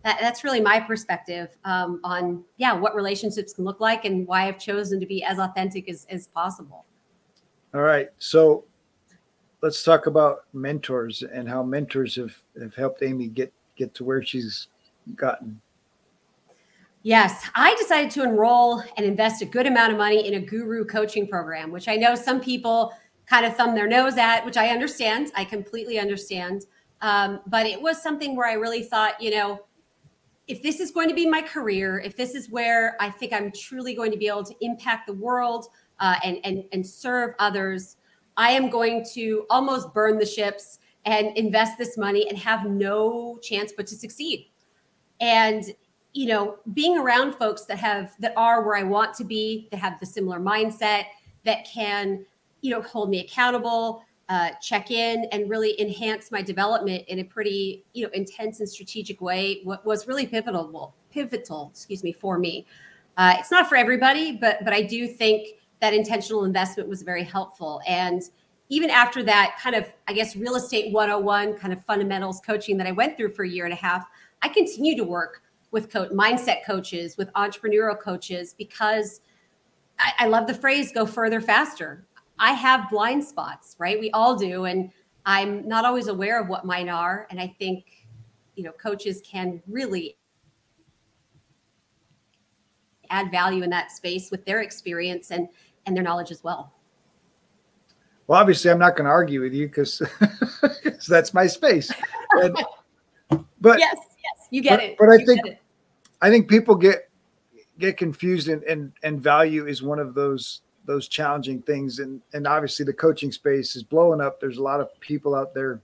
[0.03, 4.49] that, that's really my perspective um, on yeah what relationships can look like and why
[4.49, 6.87] I've chosen to be as authentic as, as possible.
[7.75, 8.09] All right.
[8.19, 8.65] So
[9.63, 14.23] let's talk about mentors and how mentors have, have helped Amy get get to where
[14.23, 14.69] she's
[15.17, 15.61] gotten.
[17.03, 20.85] Yes, I decided to enroll and invest a good amount of money in a guru
[20.85, 22.93] coaching program, which I know some people
[23.25, 25.33] kind of thumb their nose at, which I understand.
[25.35, 26.67] I completely understand.
[27.01, 29.61] Um, but it was something where I really thought, you know,
[30.51, 33.53] if this is going to be my career, if this is where I think I'm
[33.53, 35.67] truly going to be able to impact the world
[36.01, 37.97] uh, and, and, and serve others,
[38.37, 43.39] I am going to almost burn the ships and invest this money and have no
[43.43, 44.51] chance but to succeed.
[45.21, 45.65] And
[46.13, 49.77] you know, being around folks that have that are where I want to be, that
[49.77, 51.05] have the similar mindset,
[51.45, 52.27] that can,
[52.63, 57.25] you know, hold me accountable, uh, check in, and really enhance my development in a
[57.25, 59.61] pretty, you know, intense and strategic way.
[59.65, 62.65] What was really pivotal, pivotal, excuse me, for me.
[63.17, 67.25] Uh, it's not for everybody, but but I do think that intentional investment was very
[67.25, 67.81] helpful.
[67.89, 68.23] And
[68.69, 72.87] even after that, kind of, I guess, real estate 101 kind of fundamentals coaching that
[72.87, 74.07] I went through for a year and a half,
[74.43, 79.23] I continue to work with co- mindset coaches, with entrepreneurial coaches, because
[79.99, 82.07] I, I love the phrase go further faster.
[82.41, 84.01] I have blind spots, right?
[84.01, 84.65] We all do.
[84.65, 84.91] And
[85.27, 87.27] I'm not always aware of what mine are.
[87.31, 88.07] And I think,
[88.57, 90.17] you know, coaches can really
[93.11, 95.49] add value in that space with their experience and
[95.87, 96.73] and their knowledge as well.
[98.27, 100.03] Well, obviously, I'm not going to argue with you because
[101.09, 101.91] that's my space.
[102.33, 102.57] And,
[103.61, 104.97] but yes, yes, you get but, it.
[104.99, 105.59] But I you think
[106.23, 107.11] I think people get
[107.79, 111.99] get confused and, and and value is one of those those challenging things.
[111.99, 114.41] And and obviously the coaching space is blowing up.
[114.41, 115.81] There's a lot of people out there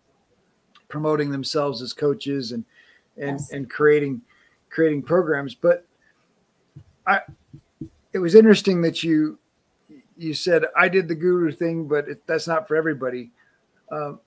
[0.89, 2.65] promoting themselves as coaches and
[3.17, 3.51] and yes.
[3.51, 4.23] and creating
[4.71, 5.55] creating programs.
[5.55, 5.87] But
[7.07, 7.21] i
[8.13, 9.39] it was interesting that you
[10.17, 13.31] you said i did the guru thing but it, that's not for everybody.
[13.91, 14.21] Um,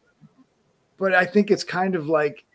[0.98, 2.46] but i think it's kind of like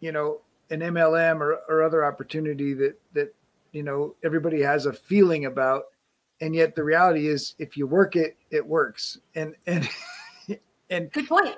[0.00, 3.34] you know an MLM or, or other opportunity that that
[3.72, 5.84] you know everybody has a feeling about,
[6.40, 9.18] and yet the reality is if you work it, it works.
[9.34, 9.88] And and
[10.90, 11.56] and good point.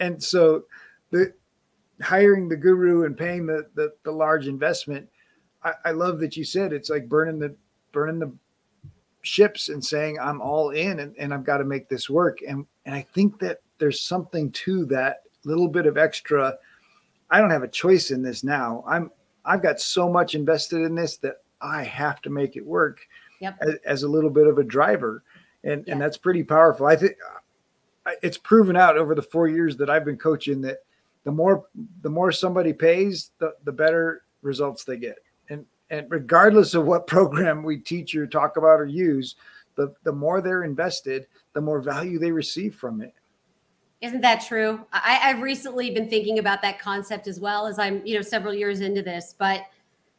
[0.00, 0.64] And so
[1.10, 1.32] the
[2.00, 5.08] hiring the guru and paying the the, the large investment,
[5.62, 7.54] I, I love that you said it's like burning the
[7.92, 8.32] burning the
[9.22, 12.38] ships and saying I'm all in and, and I've got to make this work.
[12.46, 16.56] And and I think that there's something to that little bit of extra
[17.30, 18.84] I don't have a choice in this now.
[18.86, 19.10] I'm
[19.44, 23.00] I've got so much invested in this that I have to make it work
[23.40, 23.56] yep.
[23.60, 25.22] as, as, a little bit of a driver,
[25.64, 25.92] and yeah.
[25.92, 26.86] and that's pretty powerful.
[26.86, 27.16] I think
[28.22, 30.78] it's proven out over the four years that I've been coaching that
[31.24, 31.66] the more
[32.02, 35.18] the more somebody pays, the the better results they get.
[35.50, 39.36] And and regardless of what program we teach or talk about or use,
[39.74, 43.14] the the more they're invested, the more value they receive from it.
[44.00, 44.86] Isn't that true?
[44.92, 48.54] I, have recently been thinking about that concept as well as I'm, you know, several
[48.54, 49.34] years into this.
[49.36, 49.62] But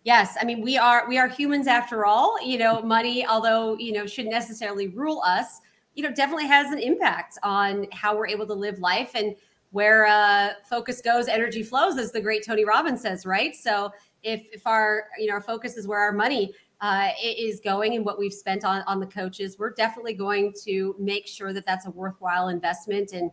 [0.04, 2.42] yes, I mean, we are we are humans after all.
[2.44, 5.62] You know, money, although you know, shouldn't necessarily rule us.
[5.96, 9.36] You know, definitely has an impact on how we're able to live life and
[9.72, 13.56] where uh, focus goes, energy flows, as the great Tony Robbins says, right?
[13.56, 13.92] So
[14.24, 18.06] if if our you know our focus is where our money uh, is going and
[18.06, 21.86] what we've spent on on the coaches, we're definitely going to make sure that that's
[21.86, 23.32] a worthwhile investment and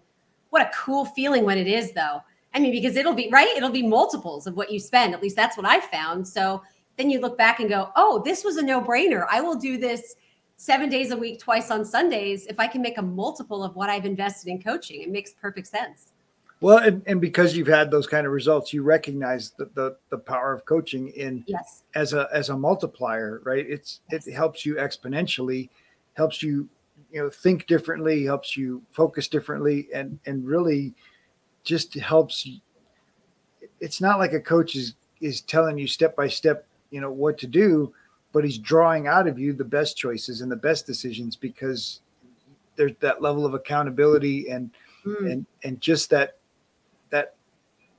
[0.50, 2.20] what a cool feeling when it is, though.
[2.56, 5.12] I mean, because it'll be right, it'll be multiples of what you spend.
[5.12, 6.26] At least that's what I've found.
[6.26, 6.62] So
[6.96, 9.26] then you look back and go, oh, this was a no brainer.
[9.30, 10.16] I will do this
[10.56, 12.46] seven days a week, twice on Sundays.
[12.46, 15.66] If I can make a multiple of what I've invested in coaching, it makes perfect
[15.66, 16.12] sense.
[16.62, 20.16] Well, and, and because you've had those kind of results, you recognize the, the, the
[20.16, 23.66] power of coaching in yes as a as a multiplier, right?
[23.68, 25.68] It's it helps you exponentially,
[26.14, 26.66] helps you
[27.12, 30.94] you know think differently helps you focus differently and and really
[31.66, 32.48] just helps
[33.80, 37.36] it's not like a coach is is telling you step by step you know what
[37.36, 37.92] to do
[38.32, 42.00] but he's drawing out of you the best choices and the best decisions because
[42.76, 44.70] there's that level of accountability and
[45.04, 45.30] mm.
[45.30, 46.38] and and just that
[47.10, 47.34] that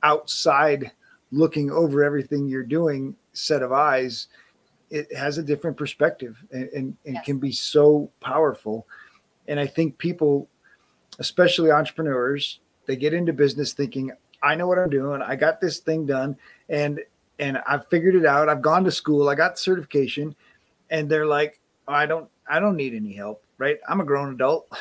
[0.03, 0.91] outside
[1.31, 4.27] looking over everything you're doing set of eyes
[4.89, 7.25] it has a different perspective and, and, and yes.
[7.25, 8.87] can be so powerful.
[9.47, 10.47] And I think people,
[11.19, 14.11] especially entrepreneurs, they get into business thinking,
[14.41, 15.21] I know what I'm doing.
[15.21, 16.37] I got this thing done
[16.69, 16.99] and
[17.39, 18.49] and I've figured it out.
[18.49, 20.35] I've gone to school, I got certification,
[20.89, 23.77] and they're like, oh, I don't I don't need any help, right?
[23.87, 24.71] I'm a grown adult.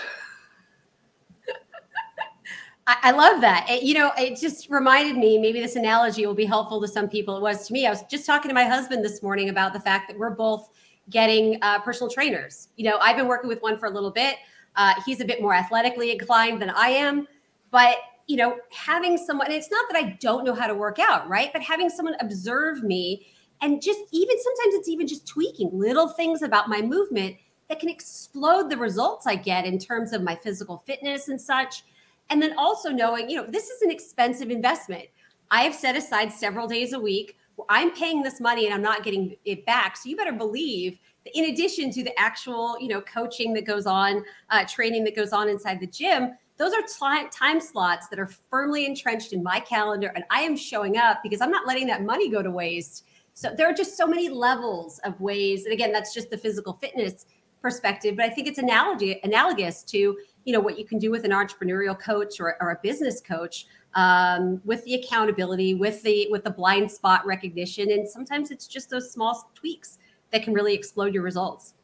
[2.88, 3.66] I, love that.
[3.68, 7.08] It, you know, it just reminded me, maybe this analogy will be helpful to some
[7.08, 7.36] people.
[7.36, 7.84] It was to me.
[7.84, 10.70] I was just talking to my husband this morning about the fact that we're both
[11.10, 12.68] getting uh, personal trainers.
[12.76, 14.36] You know, I've been working with one for a little bit.
[14.76, 17.26] Uh, he's a bit more athletically inclined than I am,
[17.70, 17.96] but
[18.26, 21.52] you know, having someone, it's not that I don't know how to work out, right?
[21.52, 23.28] But having someone observe me
[23.60, 27.36] and just even sometimes it's even just tweaking little things about my movement
[27.68, 31.84] that can explode the results I get in terms of my physical fitness and such.
[32.28, 35.04] And then also knowing, you know, this is an expensive investment.
[35.52, 37.36] I have set aside several days a week
[37.68, 39.96] I'm paying this money and I'm not getting it back.
[39.96, 43.86] So you better believe that in addition to the actual, you know, coaching that goes
[43.86, 46.82] on, uh, training that goes on inside the gym, those are
[47.30, 50.12] time slots that are firmly entrenched in my calendar.
[50.14, 53.04] And I am showing up because I'm not letting that money go to waste.
[53.34, 55.64] So there are just so many levels of ways.
[55.64, 57.26] And again, that's just the physical fitness
[57.60, 61.24] perspective, but I think it's analogy analogous to you know what you can do with
[61.24, 66.44] an entrepreneurial coach or, or a business coach um, with the accountability, with the with
[66.44, 69.98] the blind spot recognition, and sometimes it's just those small tweaks
[70.30, 71.74] that can really explode your results.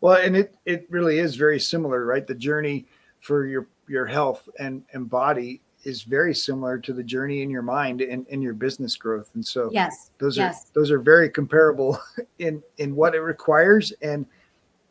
[0.00, 2.26] Well, and it it really is very similar, right?
[2.26, 2.86] The journey
[3.20, 7.62] for your your health and and body is very similar to the journey in your
[7.62, 9.30] mind and in your business growth.
[9.34, 10.64] And so yes, those yes.
[10.64, 11.98] are those are very comparable
[12.38, 14.26] in in what it requires and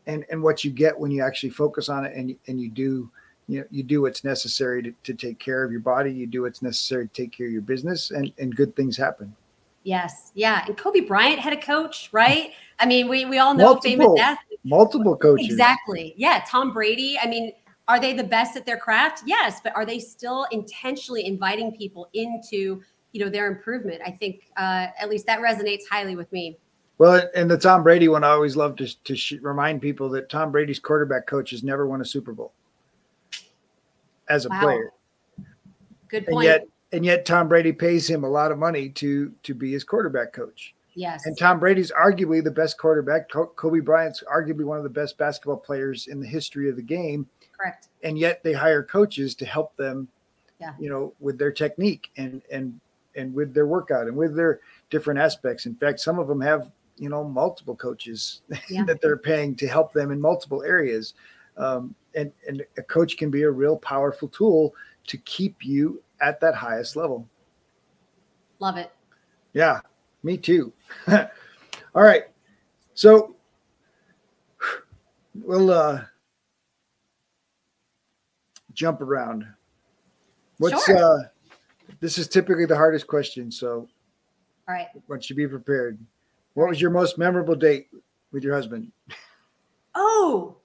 [0.06, 3.10] and and what you get when you actually focus on it and and you do
[3.46, 6.12] you know you do what's necessary to, to take care of your body.
[6.12, 9.34] You do what's necessary to take care of your business and and good things happen.
[9.84, 10.32] Yes.
[10.34, 10.64] Yeah.
[10.66, 12.52] And kobe bryant had a coach right?
[12.78, 14.62] I mean we we all know multiple, famous athletes.
[14.64, 15.46] multiple coaches.
[15.48, 16.14] Exactly.
[16.16, 16.42] Yeah.
[16.46, 17.18] Tom brady.
[17.22, 17.52] I mean
[17.88, 22.08] are they the best at their craft yes but are they still intentionally inviting people
[22.14, 22.80] into
[23.12, 26.56] you know their improvement i think uh, at least that resonates highly with me
[26.98, 30.28] well, and the Tom Brady one, I always love to, to sh- remind people that
[30.28, 32.52] Tom Brady's quarterback coach has never won a Super Bowl
[34.28, 34.60] as a wow.
[34.60, 34.92] player.
[36.08, 36.36] Good point.
[36.36, 39.72] And yet, and yet, Tom Brady pays him a lot of money to to be
[39.72, 40.74] his quarterback coach.
[40.94, 41.26] Yes.
[41.26, 43.28] And Tom Brady's arguably the best quarterback.
[43.30, 47.28] Kobe Bryant's arguably one of the best basketball players in the history of the game.
[47.58, 47.88] Correct.
[48.02, 50.08] And yet, they hire coaches to help them.
[50.60, 50.74] Yeah.
[50.78, 52.80] You know, with their technique and and
[53.14, 55.66] and with their workout and with their different aspects.
[55.66, 58.84] In fact, some of them have you know multiple coaches yeah.
[58.84, 61.14] that they're paying to help them in multiple areas
[61.56, 64.74] um, and and a coach can be a real powerful tool
[65.06, 67.26] to keep you at that highest level
[68.58, 68.90] love it
[69.52, 69.80] yeah
[70.22, 70.72] me too
[71.08, 72.24] all right
[72.94, 73.34] so
[75.34, 76.02] we'll uh
[78.78, 79.44] jump around
[80.58, 80.96] what's sure.
[80.96, 81.18] uh
[82.00, 83.88] this is typically the hardest question so
[84.68, 85.98] all right once you be prepared
[86.54, 87.88] what was your most memorable date
[88.32, 88.90] with your husband?
[89.94, 90.56] Oh,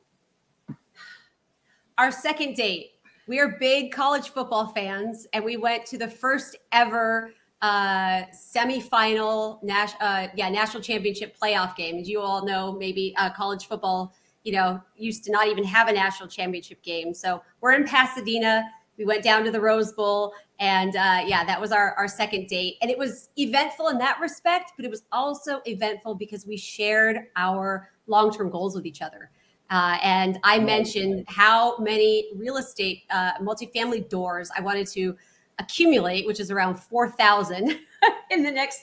[1.97, 2.91] our second date.
[3.27, 9.63] We are big college football fans, and we went to the first ever uh, semifinal,
[9.63, 11.99] nas- uh, yeah, national championship playoff game.
[11.99, 14.13] As you all know, maybe uh, college football,
[14.43, 17.13] you know, used to not even have a national championship game.
[17.13, 18.69] So we're in Pasadena.
[18.97, 22.47] We went down to the Rose Bowl, and uh, yeah, that was our, our second
[22.47, 22.75] date.
[22.81, 27.17] And it was eventful in that respect, but it was also eventful because we shared
[27.35, 29.31] our long term goals with each other.
[29.69, 35.15] Uh, and I mentioned how many real estate uh, multifamily doors I wanted to
[35.57, 37.79] accumulate, which is around 4,000
[38.31, 38.81] in the next,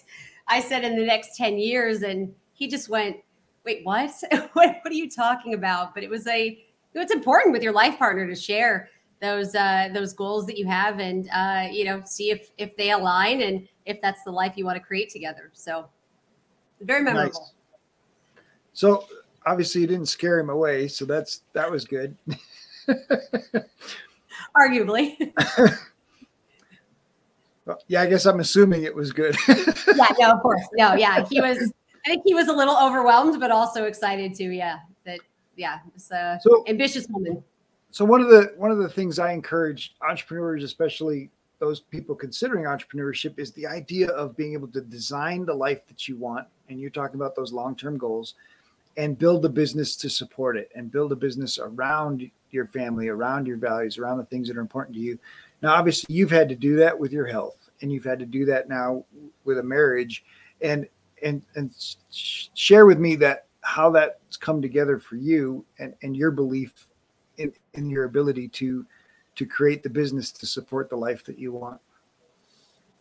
[0.49, 2.03] I said in the next 10 years.
[2.03, 3.19] And he just went,
[3.65, 4.11] wait, what?
[4.53, 4.77] what?
[4.83, 5.95] What are you talking about?
[5.95, 8.89] But it was a, it's important with your life partner to share
[9.21, 12.91] those uh, those goals that you have and uh, you know see if if they
[12.91, 15.87] align and if that's the life you want to create together so
[16.81, 17.53] very memorable nice.
[18.73, 19.05] so
[19.47, 22.17] obviously you didn't scare him away so that's that was good
[24.57, 25.33] arguably
[27.67, 31.27] well, yeah i guess i'm assuming it was good yeah no of course no yeah
[31.29, 31.73] he was
[32.07, 35.19] i think he was a little overwhelmed but also excited too yeah that
[35.57, 37.43] yeah it's a so, ambitious woman
[37.91, 42.65] so one of the one of the things I encourage entrepreneurs, especially those people considering
[42.65, 46.47] entrepreneurship, is the idea of being able to design the life that you want.
[46.69, 48.35] And you're talking about those long-term goals,
[48.97, 53.47] and build a business to support it, and build a business around your family, around
[53.47, 55.19] your values, around the things that are important to you.
[55.63, 58.45] Now, obviously, you've had to do that with your health, and you've had to do
[58.47, 59.05] that now
[59.45, 60.25] with a marriage,
[60.63, 60.87] and
[61.23, 61.73] and and
[62.11, 66.73] share with me that how that's come together for you and and your belief
[67.39, 68.87] in, in your ability to
[69.37, 71.81] to create the business to support the life that you want.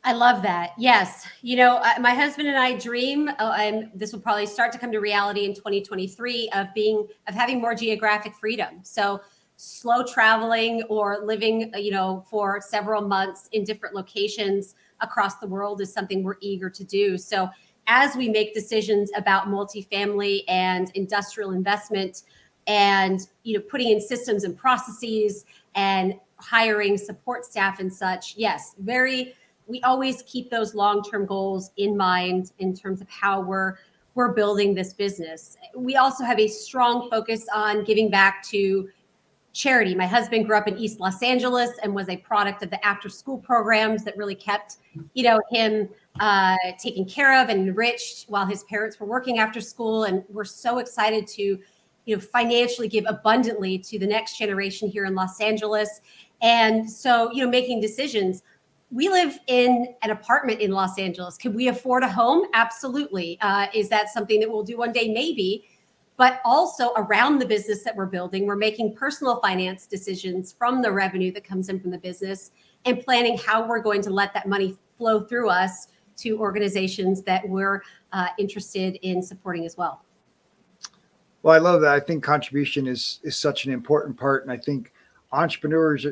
[0.03, 0.72] I love that.
[0.78, 1.28] Yes.
[1.41, 4.91] You know, my husband and I dream, uh, and this will probably start to come
[4.93, 8.80] to reality in 2023 of being, of having more geographic freedom.
[8.84, 9.22] So,
[9.57, 15.47] slow traveling or living, uh, you know, for several months in different locations across the
[15.47, 17.17] world is something we're eager to do.
[17.17, 17.49] So,
[17.90, 22.24] as we make decisions about multifamily and industrial investment,
[22.68, 28.76] and you know putting in systems and processes and hiring support staff and such yes
[28.80, 29.34] very
[29.68, 33.76] we always keep those long-term goals in mind in terms of how we're
[34.16, 35.56] we're building this business.
[35.76, 38.90] We also have a strong focus on giving back to
[39.54, 39.96] charity.
[39.96, 43.10] My husband grew up in east los angeles and was a product of the after
[43.10, 44.78] school programs that really kept
[45.14, 49.61] you know him uh, taken care of and enriched while his parents were working after
[49.61, 50.03] school.
[50.03, 51.59] And we're so excited to
[52.05, 56.01] you know financially give abundantly to the next generation here in Los Angeles.
[56.41, 58.43] And so you know making decisions
[58.91, 61.38] we live in an apartment in Los Angeles.
[61.38, 62.47] Can we afford a home?
[62.53, 63.38] Absolutely.
[63.39, 65.13] Uh, is that something that we'll do one day?
[65.13, 65.70] Maybe.
[66.17, 70.91] But also around the business that we're building we're making personal finance decisions from the
[70.91, 72.51] revenue that comes in from the business
[72.86, 75.88] and planning how we're going to let that money flow through us
[76.22, 77.82] to organizations that we're
[78.13, 80.03] uh, interested in supporting as well
[81.41, 81.93] well, I love that.
[81.93, 84.91] I think contribution is is such an important part, and I think
[85.32, 86.05] entrepreneurs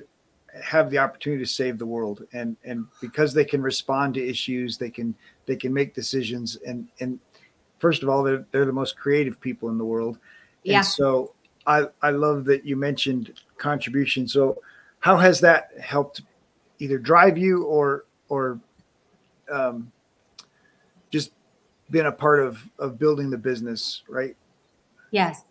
[0.64, 4.78] have the opportunity to save the world, and and because they can respond to issues,
[4.78, 7.20] they can they can make decisions, and and
[7.80, 10.18] first of all, they're they're the most creative people in the world.
[10.64, 10.78] Yeah.
[10.78, 11.34] And so
[11.66, 14.28] I I love that you mentioned contribution.
[14.30, 14.62] So
[14.99, 16.22] how has that helped
[16.80, 18.62] either drive you or or
[19.51, 19.91] um,
[21.90, 24.36] been a part of of building the business, right?
[25.12, 25.44] Yes.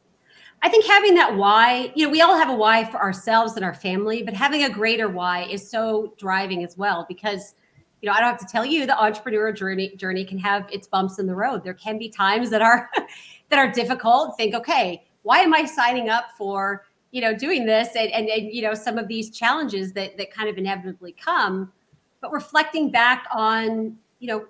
[0.63, 3.65] I think having that why, you know, we all have a why for ourselves and
[3.65, 7.55] our family, but having a greater why is so driving as well because
[8.03, 10.87] you know, I don't have to tell you the entrepreneur journey journey can have its
[10.87, 11.65] bumps in the road.
[11.65, 12.91] There can be times that are
[13.49, 14.37] that are difficult.
[14.37, 18.53] Think, okay, why am I signing up for, you know, doing this and, and, and
[18.53, 21.73] you know, some of these challenges that that kind of inevitably come.
[22.21, 24.47] But reflecting back on, you know,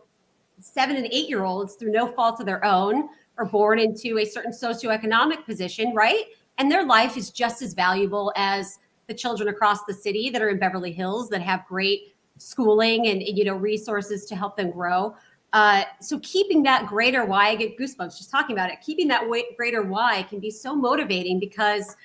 [0.61, 4.24] seven and eight year olds through no fault of their own are born into a
[4.24, 6.24] certain socioeconomic position, right?
[6.59, 10.48] And their life is just as valuable as the children across the city that are
[10.48, 15.14] in Beverly Hills that have great schooling and you know resources to help them grow.
[15.52, 18.78] Uh, so keeping that greater why, I get goosebumps just talking about it.
[18.84, 19.24] Keeping that
[19.57, 21.96] greater why can be so motivating because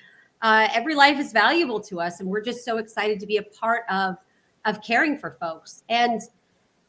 [0.42, 3.42] uh, every life is valuable to us, and we're just so excited to be a
[3.42, 4.16] part of
[4.64, 5.82] of caring for folks.
[5.88, 6.20] And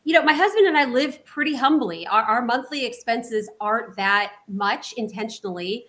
[0.04, 2.06] you know, my husband and I live pretty humbly.
[2.08, 5.86] Our, our, monthly expenses aren't that much intentionally,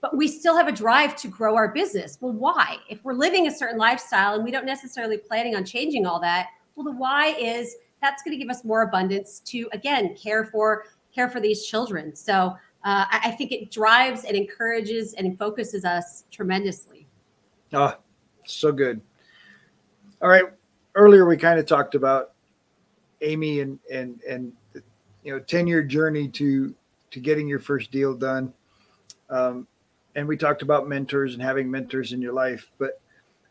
[0.00, 2.16] but we still have a drive to grow our business.
[2.20, 2.76] Well, why?
[2.88, 6.48] If we're living a certain lifestyle and we don't necessarily planning on changing all that,
[6.76, 10.84] well, the why is that's going to give us more abundance to again care for
[11.14, 12.14] care for these children.
[12.14, 17.08] So uh, I, I think it drives and encourages and focuses us tremendously.
[17.72, 17.94] Oh,
[18.46, 19.00] so good.
[20.22, 20.44] All right.
[20.94, 22.32] Earlier, we kind of talked about
[23.22, 24.52] Amy and and and
[25.22, 26.74] you know ten year journey to
[27.10, 28.52] to getting your first deal done.
[29.28, 29.66] Um,
[30.14, 33.00] and we talked about mentors and having mentors in your life, but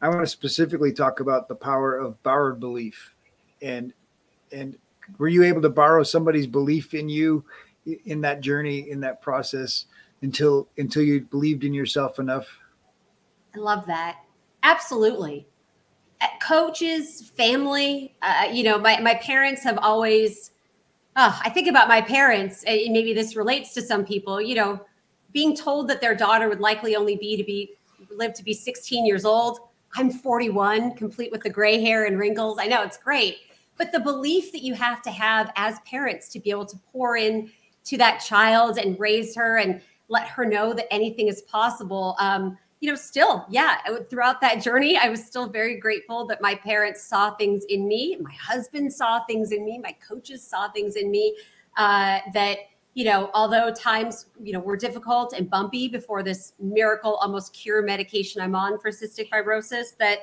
[0.02, 3.16] I want to specifically talk about the power of borrowed belief.
[3.62, 3.94] And
[4.52, 4.78] and
[5.18, 7.44] were you able to borrow somebody's belief in you
[8.06, 9.86] in that journey in that process
[10.22, 12.48] until until you believed in yourself enough?
[13.56, 14.18] I love that.
[14.64, 15.49] Absolutely
[16.42, 18.16] coaches, family.
[18.22, 20.52] Uh, you know, my, my parents have always,
[21.16, 24.82] oh, I think about my parents, and maybe this relates to some people, you know,
[25.32, 27.76] being told that their daughter would likely only be to be
[28.16, 29.60] live to be 16 years old.
[29.96, 32.58] I'm 41, complete with the gray hair and wrinkles.
[32.60, 33.38] I know it's great,
[33.78, 37.18] but the belief that you have to have as parents to be able to pour
[37.18, 37.52] in
[37.86, 42.16] to that child and raise her and let her know that anything is possible.
[42.20, 43.78] Um, you know, still, yeah,
[44.10, 48.18] throughout that journey, I was still very grateful that my parents saw things in me.
[48.22, 49.80] My husband saw things in me.
[49.80, 51.36] My coaches saw things in me
[51.78, 52.58] uh, that,
[52.94, 57.82] you know, although times, you know, were difficult and bumpy before this miracle, almost cure
[57.82, 60.20] medication I'm on for cystic fibrosis, that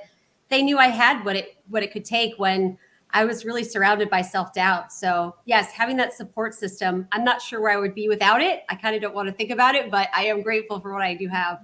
[0.49, 2.79] they knew I had what it what it could take when
[3.11, 4.93] I was really surrounded by self doubt.
[4.93, 8.65] So, yes, having that support system, I'm not sure where I would be without it.
[8.71, 11.03] I kind of don't want to think about it, but I am grateful for what
[11.03, 11.61] I do have.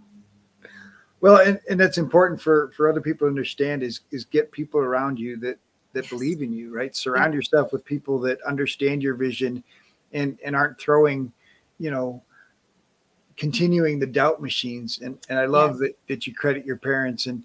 [1.23, 4.81] Well, and, and that's important for for other people to understand is is get people
[4.81, 5.57] around you that
[5.93, 6.11] that yes.
[6.11, 6.95] believe in you, right?
[6.95, 9.63] Surround yourself with people that understand your vision
[10.13, 11.33] and and aren't throwing,
[11.79, 12.21] you know,
[13.37, 14.99] continuing the doubt machines.
[15.01, 15.79] And and I love yes.
[15.79, 17.45] that that you credit your parents and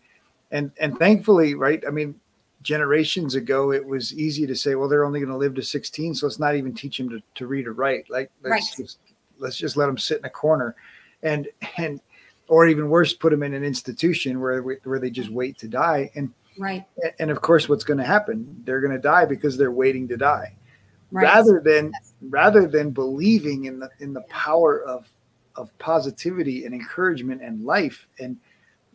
[0.50, 1.84] and and thankfully, right?
[1.88, 2.20] I mean,
[2.64, 6.16] generations ago it was easy to say, well, they're only going to live to 16,
[6.16, 8.10] so let's not even teach them to, to read or write.
[8.10, 8.86] Like let's right.
[8.86, 8.98] just
[9.38, 10.76] let's just let them sit in a corner.
[11.22, 11.48] And
[11.78, 12.02] and
[12.48, 16.10] or even worse, put them in an institution where where they just wait to die.
[16.16, 16.86] And right.
[17.20, 18.62] And of course, what's going to happen?
[18.66, 20.56] They're going to die because they're waiting to die,
[21.12, 21.24] right.
[21.24, 22.14] rather than yes.
[22.22, 25.10] rather than believing in the in the power of
[25.56, 28.08] of positivity and encouragement and life.
[28.20, 28.38] And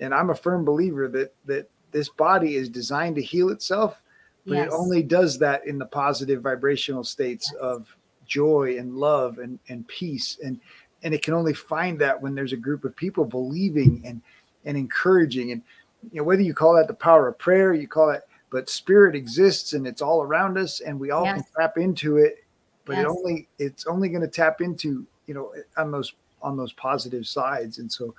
[0.01, 4.01] and I'm a firm believer that that this body is designed to heal itself,
[4.47, 4.67] but yes.
[4.67, 7.61] it only does that in the positive vibrational states yes.
[7.61, 10.39] of joy and love and, and peace.
[10.43, 10.59] And
[11.03, 14.21] and it can only find that when there's a group of people believing and
[14.65, 15.63] and encouraging and
[16.11, 19.15] you know whether you call that the power of prayer, you call it but spirit
[19.15, 21.37] exists and it's all around us and we all yes.
[21.37, 22.45] can tap into it
[22.85, 23.05] but yes.
[23.05, 27.27] it only it's only going to tap into you know on those on those positive
[27.27, 28.15] sides and so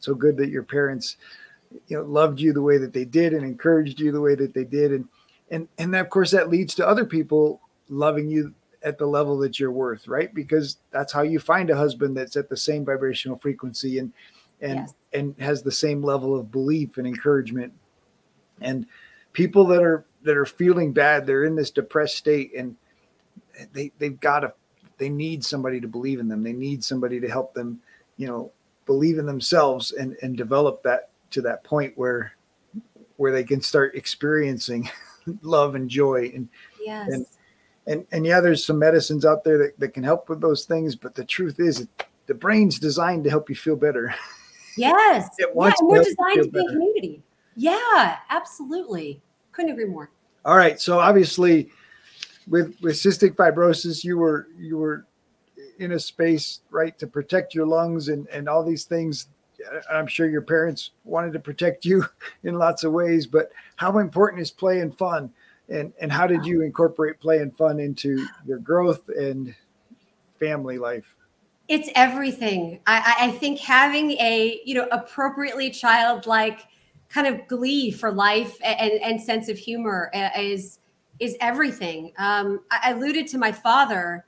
[0.00, 1.16] so good that your parents
[1.88, 4.54] you know loved you the way that they did and encouraged you the way that
[4.54, 5.06] they did and
[5.50, 8.54] and and of course that leads to other people loving you
[8.86, 10.32] at the level that you're worth right?
[10.32, 14.12] Because that's how you find a husband that's at the same vibrational frequency and
[14.60, 14.94] and yes.
[15.12, 17.72] and has the same level of belief and encouragement.
[18.60, 18.86] And
[19.32, 22.76] people that are that are feeling bad they're in this depressed state and
[23.72, 24.54] they they've got to
[24.98, 26.44] they need somebody to believe in them.
[26.44, 27.80] They need somebody to help them
[28.16, 28.52] you know
[28.86, 32.36] believe in themselves and and develop that to that point where
[33.16, 34.88] where they can start experiencing
[35.42, 36.48] love and joy and
[36.80, 37.12] yes.
[37.12, 37.26] and,
[37.86, 40.94] and and yeah there's some medicines out there that, that can help with those things
[40.94, 41.86] but the truth is
[42.26, 44.14] the brain's designed to help you feel better
[44.76, 47.22] yes it wants yeah, we're designed to be a community
[47.54, 49.20] yeah absolutely
[49.56, 50.10] couldn't agree more.
[50.44, 50.80] All right.
[50.80, 51.70] So obviously,
[52.46, 55.06] with with cystic fibrosis, you were you were
[55.78, 59.28] in a space right to protect your lungs and and all these things.
[59.90, 62.04] I'm sure your parents wanted to protect you
[62.44, 65.32] in lots of ways, but how important is play and fun?
[65.68, 69.54] And and how did you incorporate play and fun into your growth and
[70.38, 71.14] family life?
[71.68, 72.80] It's everything.
[72.86, 76.66] I, I think having a you know appropriately childlike
[77.08, 80.78] kind of glee for life and, and sense of humor is
[81.18, 82.12] is everything.
[82.18, 84.26] Um, I alluded to my father.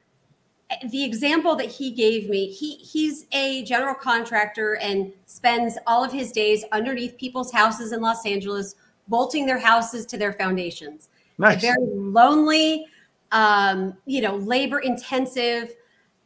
[0.90, 6.12] The example that he gave me, he he's a general contractor and spends all of
[6.12, 8.74] his days underneath people's houses in Los Angeles,
[9.06, 11.08] bolting their houses to their foundations.
[11.38, 11.60] Nice.
[11.60, 12.86] Very lonely,
[13.32, 15.74] um, you know, labor intensive.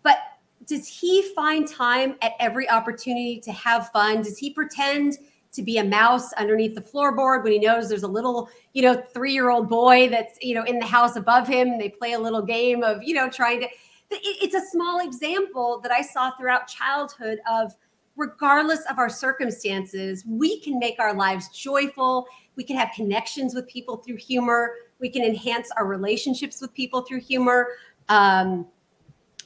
[0.02, 0.18] But
[0.66, 4.22] does he find time at every opportunity to have fun?
[4.22, 5.18] Does he pretend
[5.52, 9.02] to be a mouse underneath the floorboard when he knows there's a little, you know,
[9.12, 11.78] three year old boy that's, you know, in the house above him.
[11.78, 13.68] They play a little game of, you know, trying to.
[14.10, 17.74] It's a small example that I saw throughout childhood of
[18.16, 22.26] regardless of our circumstances, we can make our lives joyful.
[22.56, 24.74] We can have connections with people through humor.
[25.02, 27.68] We can enhance our relationships with people through humor.
[28.08, 28.66] Um,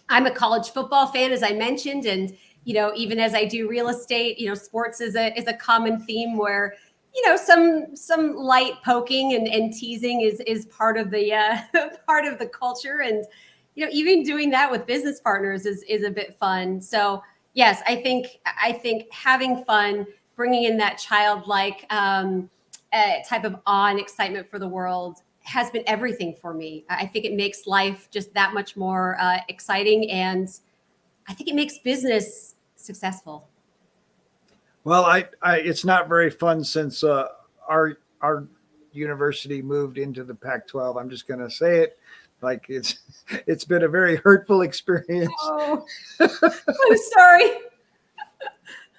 [0.08, 3.68] I'm a college football fan, as I mentioned, and you know, even as I do
[3.68, 6.74] real estate, you know, sports is a is a common theme where
[7.16, 11.58] you know some some light poking and, and teasing is is part of the uh,
[12.06, 13.24] part of the culture and
[13.74, 17.22] you know even doing that with business partners is is a bit fun so
[17.54, 22.50] yes i think i think having fun bringing in that childlike um,
[22.92, 27.06] uh, type of awe and excitement for the world has been everything for me i
[27.06, 30.60] think it makes life just that much more uh, exciting and
[31.28, 33.48] i think it makes business successful?
[34.84, 37.28] Well, I, I it's not very fun since uh,
[37.68, 38.46] our our
[38.92, 40.98] university moved into the Pac-12.
[40.98, 41.98] I'm just going to say it
[42.40, 42.98] like it's
[43.46, 45.32] it's been a very hurtful experience.
[45.42, 45.84] Oh,
[46.20, 47.50] I'm sorry.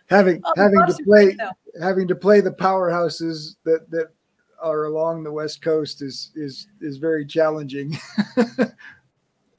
[0.09, 1.37] having oh, having to play
[1.81, 4.07] having to play the powerhouses that that
[4.59, 7.97] are along the west coast is is is very challenging.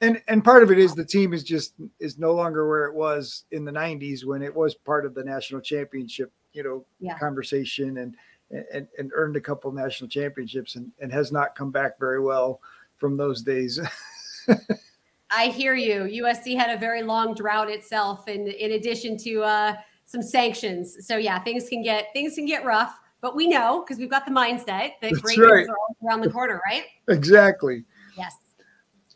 [0.01, 2.93] And and part of it is the team is just is no longer where it
[2.93, 7.17] was in the 90s when it was part of the national championship you know yeah.
[7.17, 8.15] conversation and,
[8.73, 12.61] and and earned a couple national championships and, and has not come back very well
[12.95, 13.79] from those days.
[15.31, 16.23] I hear you.
[16.23, 19.73] Usc had a very long drought itself and in addition to uh,
[20.05, 21.05] some sanctions.
[21.05, 24.25] So yeah things can get things can get rough but we know because we've got
[24.25, 24.65] the mindset
[25.01, 25.65] that That's great right.
[25.65, 27.83] things are around the corner right exactly
[28.17, 28.35] yes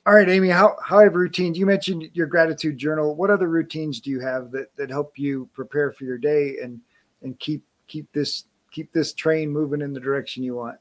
[0.06, 1.58] all right, Amy, how, how have routines?
[1.58, 3.16] You mentioned your gratitude journal.
[3.16, 6.82] What other routines do you have that, that help you prepare for your day and,
[7.22, 10.78] and keep, keep this, keep this train moving in the direction you want?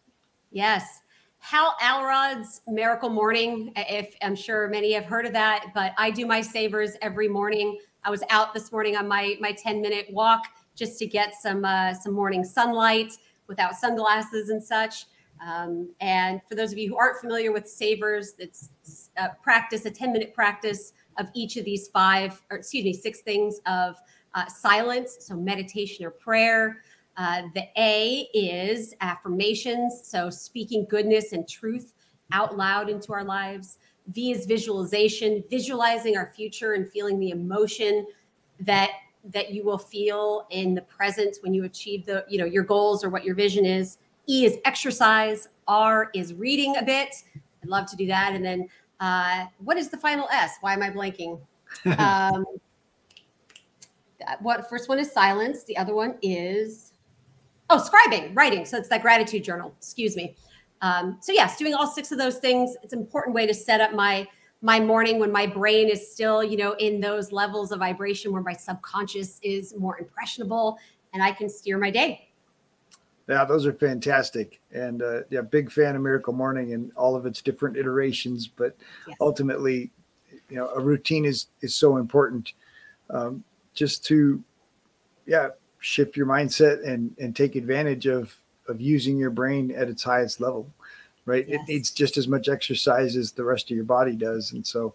[0.51, 1.03] Yes.
[1.39, 3.73] Hal Elrod's Miracle Morning.
[3.77, 7.79] If I'm sure many have heard of that, but I do my savers every morning.
[8.03, 10.43] I was out this morning on my my 10 minute walk
[10.75, 13.13] just to get some uh, some morning sunlight
[13.47, 15.07] without sunglasses and such.
[15.45, 18.71] Um, and for those of you who aren't familiar with savers, it's
[19.17, 23.21] a practice, a 10 minute practice of each of these five, or excuse me, six
[23.21, 23.97] things of
[24.35, 26.83] uh, silence, so meditation or prayer.
[27.17, 31.93] Uh, the A is affirmations, so speaking goodness and truth
[32.33, 33.79] out loud into our lives.
[34.09, 38.07] V is visualization, visualizing our future and feeling the emotion
[38.61, 38.91] that
[39.25, 43.05] that you will feel in the presence when you achieve the you know your goals
[43.05, 43.99] or what your vision is.
[44.29, 45.49] E is exercise.
[45.69, 47.15] R is reading a bit.
[47.63, 48.35] I'd love to do that.
[48.35, 48.69] And then
[49.01, 50.57] uh, what is the final s?
[50.61, 51.41] Why am i blanking?
[51.99, 52.45] Um,
[54.41, 55.65] what first one is silence.
[55.65, 56.93] The other one is
[57.71, 58.65] oh scribing writing.
[58.65, 59.75] So it's that gratitude journal.
[59.79, 60.37] Excuse me.
[60.81, 62.77] Um, so yes doing all six of those things.
[62.83, 64.29] It's an important way to set up my
[64.63, 68.43] my morning when my brain is still you know in those levels of vibration where
[68.43, 70.79] my subconscious is more impressionable
[71.13, 72.29] and i can steer my day.
[73.29, 74.61] Yeah those are fantastic.
[74.73, 78.77] And uh, yeah big fan of miracle morning and all of its different iterations but
[79.07, 79.17] yes.
[79.21, 79.91] ultimately
[80.49, 82.53] you know a routine is is so important
[83.11, 83.45] um,
[83.75, 84.43] just to
[85.27, 85.49] yeah
[85.81, 88.37] shift your mindset and and take advantage of
[88.69, 90.71] of using your brain at its highest level
[91.27, 91.49] right?
[91.49, 91.61] Yes.
[91.61, 94.95] it needs just as much exercise as the rest of your body does and so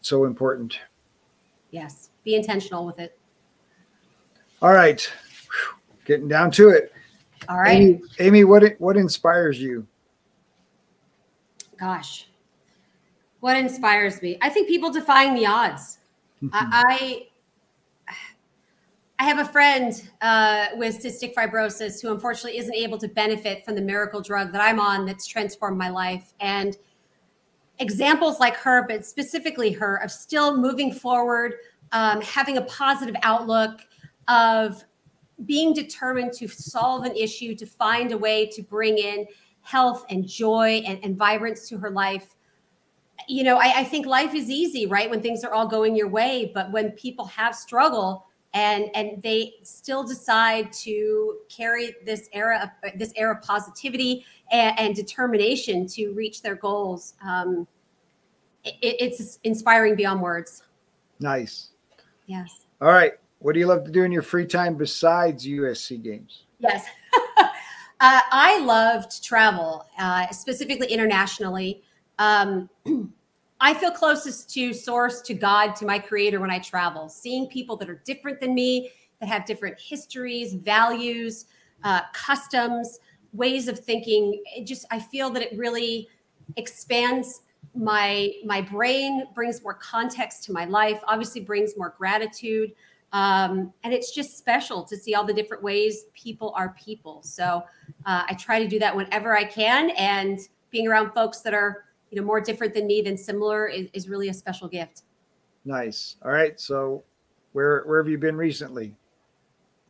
[0.00, 0.78] so important.
[1.70, 3.18] Yes be intentional with it.
[4.60, 5.10] All right.
[6.04, 6.92] Getting down to it.
[7.48, 7.76] All right.
[7.76, 9.86] Amy, amy what what inspires you?
[11.78, 12.28] Gosh.
[13.40, 14.36] What inspires me?
[14.42, 15.98] I think people defying the odds.
[16.52, 17.28] I
[19.18, 23.74] I have a friend uh, with cystic fibrosis who unfortunately isn't able to benefit from
[23.74, 26.34] the miracle drug that I'm on that's transformed my life.
[26.40, 26.76] And
[27.78, 31.54] examples like her, but specifically her, of still moving forward,
[31.92, 33.80] um, having a positive outlook,
[34.28, 34.84] of
[35.46, 39.26] being determined to solve an issue, to find a way to bring in
[39.62, 42.34] health and joy and, and vibrance to her life
[43.28, 45.08] you know, I, I, think life is easy, right?
[45.08, 46.52] When things are all going your way.
[46.54, 48.25] But when people have struggle
[48.56, 54.78] and and they still decide to carry this era of this era of positivity and,
[54.78, 57.68] and determination to reach their goals, um,
[58.64, 60.62] it, it's inspiring beyond words.
[61.20, 61.70] Nice.
[62.24, 62.64] Yes.
[62.80, 63.12] All right.
[63.40, 66.44] What do you love to do in your free time besides USC games?
[66.58, 66.86] Yes.
[67.38, 67.50] uh,
[68.00, 71.82] I love to travel, uh, specifically internationally.
[72.18, 72.70] Um,
[73.60, 77.76] I feel closest to source, to God, to my creator when I travel, seeing people
[77.76, 78.90] that are different than me,
[79.20, 81.46] that have different histories, values,
[81.84, 83.00] uh, customs,
[83.32, 84.42] ways of thinking.
[84.54, 86.08] It just, I feel that it really
[86.56, 87.42] expands
[87.74, 92.72] my my brain brings more context to my life obviously brings more gratitude
[93.12, 97.62] um, and it's just special to see all the different ways people are people so
[98.06, 100.40] uh, i try to do that whenever i can and
[100.70, 104.08] being around folks that are you know more different than me than similar is, is
[104.08, 105.02] really a special gift.
[105.64, 106.16] Nice.
[106.24, 107.02] All right so
[107.52, 108.94] where where have you been recently?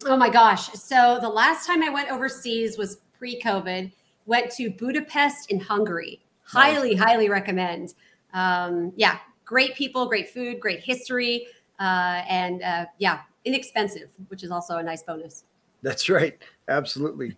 [0.05, 0.71] Oh my gosh.
[0.73, 3.93] So the last time i went overseas was pre-covid
[4.27, 6.21] went to budapest in hungary.
[6.55, 6.75] Nice.
[6.75, 7.95] highly highly recommend.
[8.35, 11.47] Um, yeah great people great food great history
[11.79, 15.45] uh, and uh, yeah inexpensive which is also a nice bonus.
[15.83, 16.37] That's right.
[16.69, 17.37] Absolutely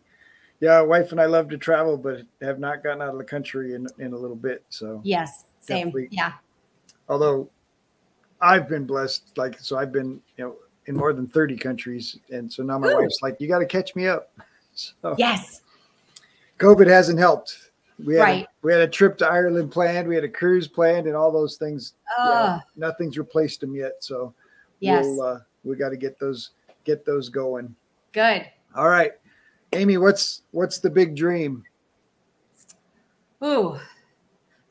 [0.61, 3.75] yeah, wife and I love to travel, but have not gotten out of the country
[3.75, 4.65] in, in a little bit.
[4.69, 5.93] So yes, same.
[6.11, 6.33] Yeah.
[7.09, 7.49] Although
[8.41, 10.57] I've been blessed, like so I've been, you know,
[10.87, 12.19] in more than 30 countries.
[12.31, 12.97] And so now my Ooh.
[12.97, 14.31] wife's like, you got to catch me up.
[15.03, 15.63] So yes.
[16.61, 17.73] COVID hasn't helped.
[18.05, 18.45] We had right.
[18.45, 21.33] a, we had a trip to Ireland planned, we had a cruise planned, and all
[21.33, 21.95] those things.
[22.17, 23.95] Uh, yeah, nothing's replaced them yet.
[23.99, 24.33] So
[24.79, 26.51] yes, we'll, uh, we got to get those
[26.85, 27.75] get those going.
[28.13, 28.49] Good.
[28.77, 29.15] All right.
[29.73, 31.65] Amy, what's what's the big dream?
[33.45, 33.79] Ooh,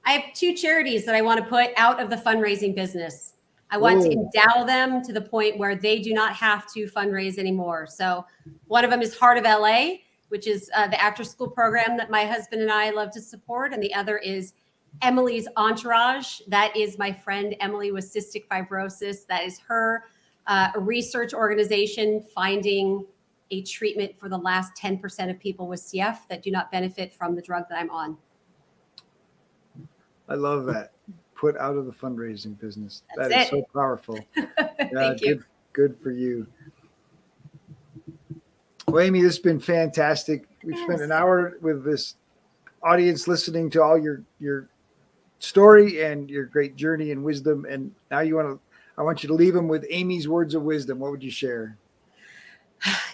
[0.06, 3.34] I have two charities that I want to put out of the fundraising business.
[3.70, 4.10] I want Ooh.
[4.10, 7.86] to endow them to the point where they do not have to fundraise anymore.
[7.88, 8.26] So,
[8.68, 9.96] one of them is Heart of LA,
[10.30, 13.74] which is uh, the after school program that my husband and I love to support.
[13.74, 14.54] And the other is
[15.02, 16.40] Emily's Entourage.
[16.48, 19.26] That is my friend Emily with cystic fibrosis.
[19.28, 20.06] That is her
[20.48, 23.06] uh, research organization finding
[23.52, 27.36] a treatment for the last 10% of people with CF that do not benefit from
[27.36, 28.18] the drug that I'm on.
[30.30, 30.92] I love that.
[31.36, 33.04] Put out of the fundraising business.
[33.16, 34.20] That's that is so powerful.
[34.78, 35.36] Thank you.
[35.36, 35.44] Good,
[35.74, 36.48] good for you.
[38.88, 40.48] Well, Amy, this has been fantastic.
[40.64, 40.84] We yes.
[40.84, 42.16] spent an hour with this
[42.84, 44.70] audience listening to all your your
[45.40, 47.66] story and your great journey and wisdom.
[47.70, 48.60] And now you want to,
[48.98, 51.00] I want you to leave them with Amy's words of wisdom.
[51.00, 51.78] What would you share?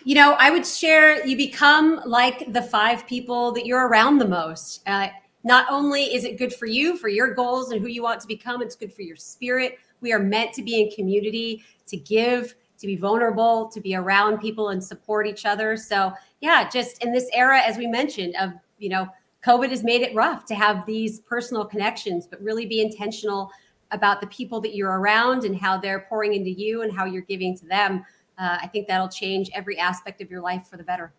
[0.03, 4.27] You know, I would share you become like the five people that you're around the
[4.27, 4.81] most.
[4.85, 5.07] Uh,
[5.43, 8.27] not only is it good for you, for your goals and who you want to
[8.27, 9.77] become, it's good for your spirit.
[10.01, 14.39] We are meant to be in community, to give, to be vulnerable, to be around
[14.39, 15.77] people and support each other.
[15.77, 19.07] So, yeah, just in this era, as we mentioned, of, you know,
[19.45, 23.51] COVID has made it rough to have these personal connections, but really be intentional
[23.91, 27.21] about the people that you're around and how they're pouring into you and how you're
[27.21, 28.03] giving to them,
[28.37, 31.13] uh, I think that'll change every aspect of your life for the better.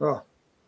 [0.00, 0.22] Oh,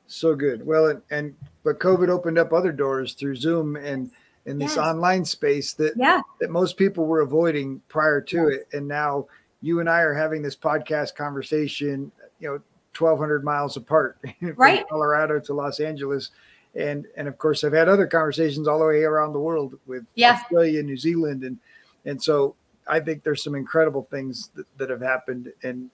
[0.07, 0.67] so good.
[0.67, 1.35] Well, and, and
[1.65, 4.11] but COVID opened up other doors through Zoom and
[4.47, 4.79] in this yes.
[4.79, 6.21] online space that yeah.
[6.41, 9.27] that most people were avoiding prior to it, and now
[9.61, 12.11] you and I are having this podcast conversation.
[12.41, 12.61] You know,
[12.93, 14.19] twelve hundred miles apart,
[14.57, 14.87] right?
[14.89, 16.31] Colorado to Los Angeles,
[16.75, 20.05] and and of course I've had other conversations all the way around the world with
[20.15, 20.33] yeah.
[20.33, 21.59] Australia, New Zealand, and
[22.05, 22.57] and so
[22.89, 25.91] I think there's some incredible things that, that have happened, and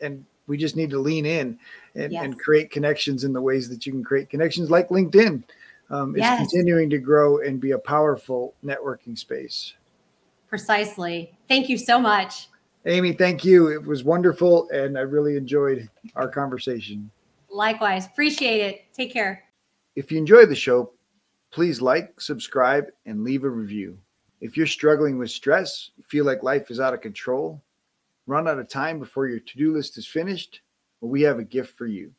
[0.00, 1.58] and we just need to lean in
[1.94, 2.24] and, yes.
[2.24, 5.44] and create connections in the ways that you can create connections like linkedin.
[5.90, 6.40] Um, yes.
[6.40, 9.74] is continuing to grow and be a powerful networking space.
[10.48, 11.36] Precisely.
[11.48, 12.48] Thank you so much.
[12.86, 13.68] Amy thank you.
[13.68, 17.10] It was wonderful and i really enjoyed our conversation.
[17.50, 18.06] Likewise.
[18.06, 18.84] Appreciate it.
[18.94, 19.44] Take care.
[19.94, 20.92] If you enjoy the show
[21.52, 23.96] please like subscribe and leave a review
[24.42, 27.62] if you're struggling with stress feel like life is out of control
[28.26, 30.60] run out of time before your to do list is finished,
[31.00, 32.12] well, we have a gift for you.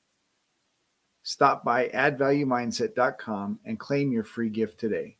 [1.24, 5.16] Stop by addvaluemindset.com and claim your free gift today.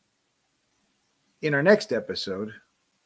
[1.42, 2.52] In our next episode,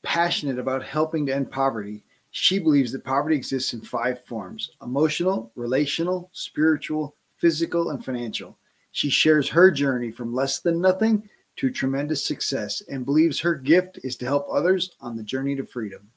[0.03, 5.53] passionate about helping to end poverty, she believes that poverty exists in five forms emotional,
[5.55, 8.59] relational, spiritual, physical, and financial.
[8.91, 11.29] She shares her journey from less than nothing
[11.59, 15.65] to tremendous success and believes her gift is to help others on the journey to
[15.65, 16.09] freedom.